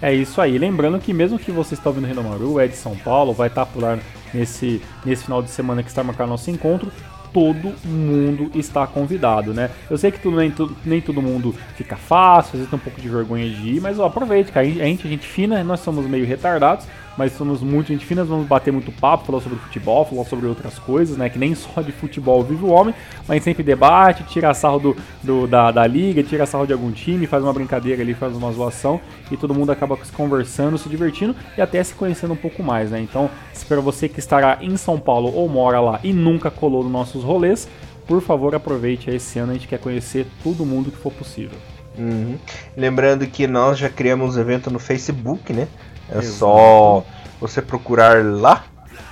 [0.00, 0.56] é isso aí.
[0.56, 3.82] Lembrando que mesmo que você está ouvindo Renomaru, é de São Paulo, vai estar por
[3.82, 3.98] lá
[4.32, 6.90] nesse, nesse final de semana que está marcado nosso encontro
[7.32, 9.70] todo mundo está convidado, né?
[9.90, 12.82] Eu sei que tudo, nem, tudo, nem todo mundo fica fácil, às vezes tem um
[12.82, 14.66] pouco de vergonha de ir, mas ó, aproveite, cara.
[14.66, 18.46] A gente, a gente fina, nós somos meio retardados, mas somos muito gente fina, vamos
[18.46, 21.28] bater muito papo, falar sobre futebol, falar sobre outras coisas, né?
[21.28, 22.94] Que nem só de futebol vive o homem,
[23.26, 27.26] mas sempre debate, tira sarro do, do da, da liga, tira sarro de algum time,
[27.26, 29.00] faz uma brincadeira ali, faz uma zoação
[29.30, 32.90] e todo mundo acaba se conversando, se divertindo e até se conhecendo um pouco mais,
[32.90, 33.00] né?
[33.00, 36.92] Então, espero você que estará em São Paulo ou mora lá e nunca colou nos
[36.92, 37.68] nossos rolês,
[38.06, 41.56] por favor aproveite esse ano, a gente quer conhecer todo mundo que for possível.
[41.96, 42.38] Uhum.
[42.76, 45.68] Lembrando que nós já criamos um evento no Facebook, né?
[46.14, 46.38] É Exato.
[46.38, 47.04] só
[47.40, 48.64] você procurar lá.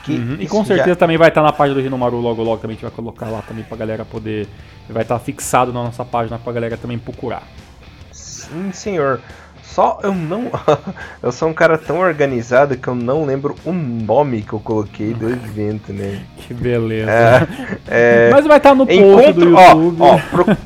[0.05, 0.37] Que uhum.
[0.39, 0.97] E com certeza já...
[0.97, 3.43] também vai estar na página do Rinomaru logo logo também a gente vai colocar lá
[3.43, 4.49] também pra galera poder.
[4.89, 7.43] Vai estar fixado na nossa página pra galera também procurar.
[8.13, 9.21] Sim, senhor.
[9.63, 10.51] Só eu não.
[11.23, 15.15] eu sou um cara tão organizado que eu não lembro o nome que eu coloquei
[15.15, 16.23] do evento, né?
[16.39, 17.11] Que beleza.
[17.89, 18.31] É, é...
[18.33, 19.33] Mas vai estar no post Encontro...
[19.33, 19.97] do YouTube.
[20.01, 20.45] Ó, ó, pro...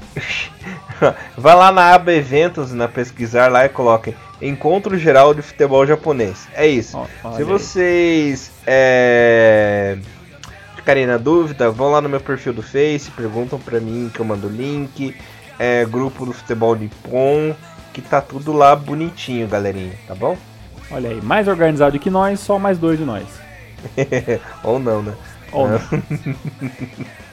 [1.36, 6.48] vai lá na aba eventos, na pesquisar lá e coloquem Encontro Geral de Futebol Japonês.
[6.54, 6.98] É isso.
[7.24, 9.96] Oh, Se vocês é,
[10.76, 14.24] ficarem na dúvida, vão lá no meu perfil do Face, perguntam pra mim que eu
[14.24, 15.16] mando o link.
[15.58, 17.54] É, grupo do Futebol Nippon,
[17.92, 20.36] que tá tudo lá bonitinho, galerinha, tá bom?
[20.90, 23.24] Olha aí, mais organizado que nós, só mais dois de nós.
[24.64, 25.14] Ou não, né?
[25.52, 25.80] Ou não.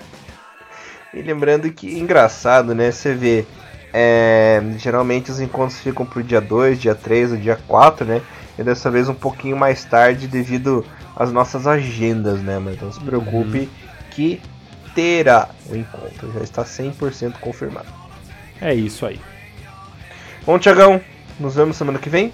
[1.14, 2.91] e lembrando que engraçado, né?
[2.91, 3.45] Você vê
[3.93, 8.22] é, geralmente os encontros ficam pro dia 2, dia 3 ou dia 4, né?
[8.57, 10.86] E dessa vez um pouquinho mais tarde devido
[11.16, 12.59] às nossas agendas, né?
[12.59, 13.70] Mas não se preocupe uhum.
[14.12, 14.41] que
[14.91, 16.32] inteira o encontro.
[16.34, 17.88] Já está 100% confirmado.
[18.62, 19.20] É isso aí.
[20.45, 21.01] Bom, Tiagão,
[21.39, 22.32] nos vemos semana que vem.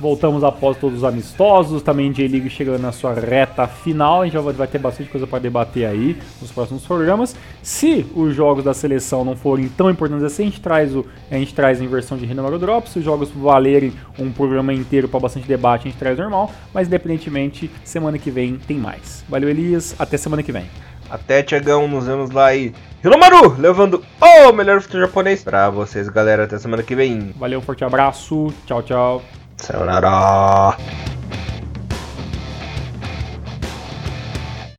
[0.00, 4.22] Voltamos após todos os amistosos, também J-League chegando na sua reta final.
[4.22, 7.36] A gente já vai ter bastante coisa para debater aí nos próximos programas.
[7.62, 11.34] Se os jogos da seleção não forem tão importantes assim, a gente traz, o, a
[11.34, 12.88] gente traz em versão de Renamaro Drop.
[12.88, 16.50] Se os jogos valerem um programa inteiro para bastante debate, a gente traz normal.
[16.72, 19.22] Mas independentemente, semana que vem tem mais.
[19.28, 19.94] Valeu, Elias.
[19.98, 20.64] Até semana que vem.
[21.10, 21.86] Até, Tiagão.
[21.88, 22.72] Nos vemos lá aí.
[23.04, 26.44] Hiromaru, levando o melhor futebol japonês pra vocês, galera.
[26.44, 27.34] Até semana que vem.
[27.36, 28.52] Valeu, forte abraço.
[28.66, 29.39] Tchau, tchau.
[29.60, 30.78] さよなら。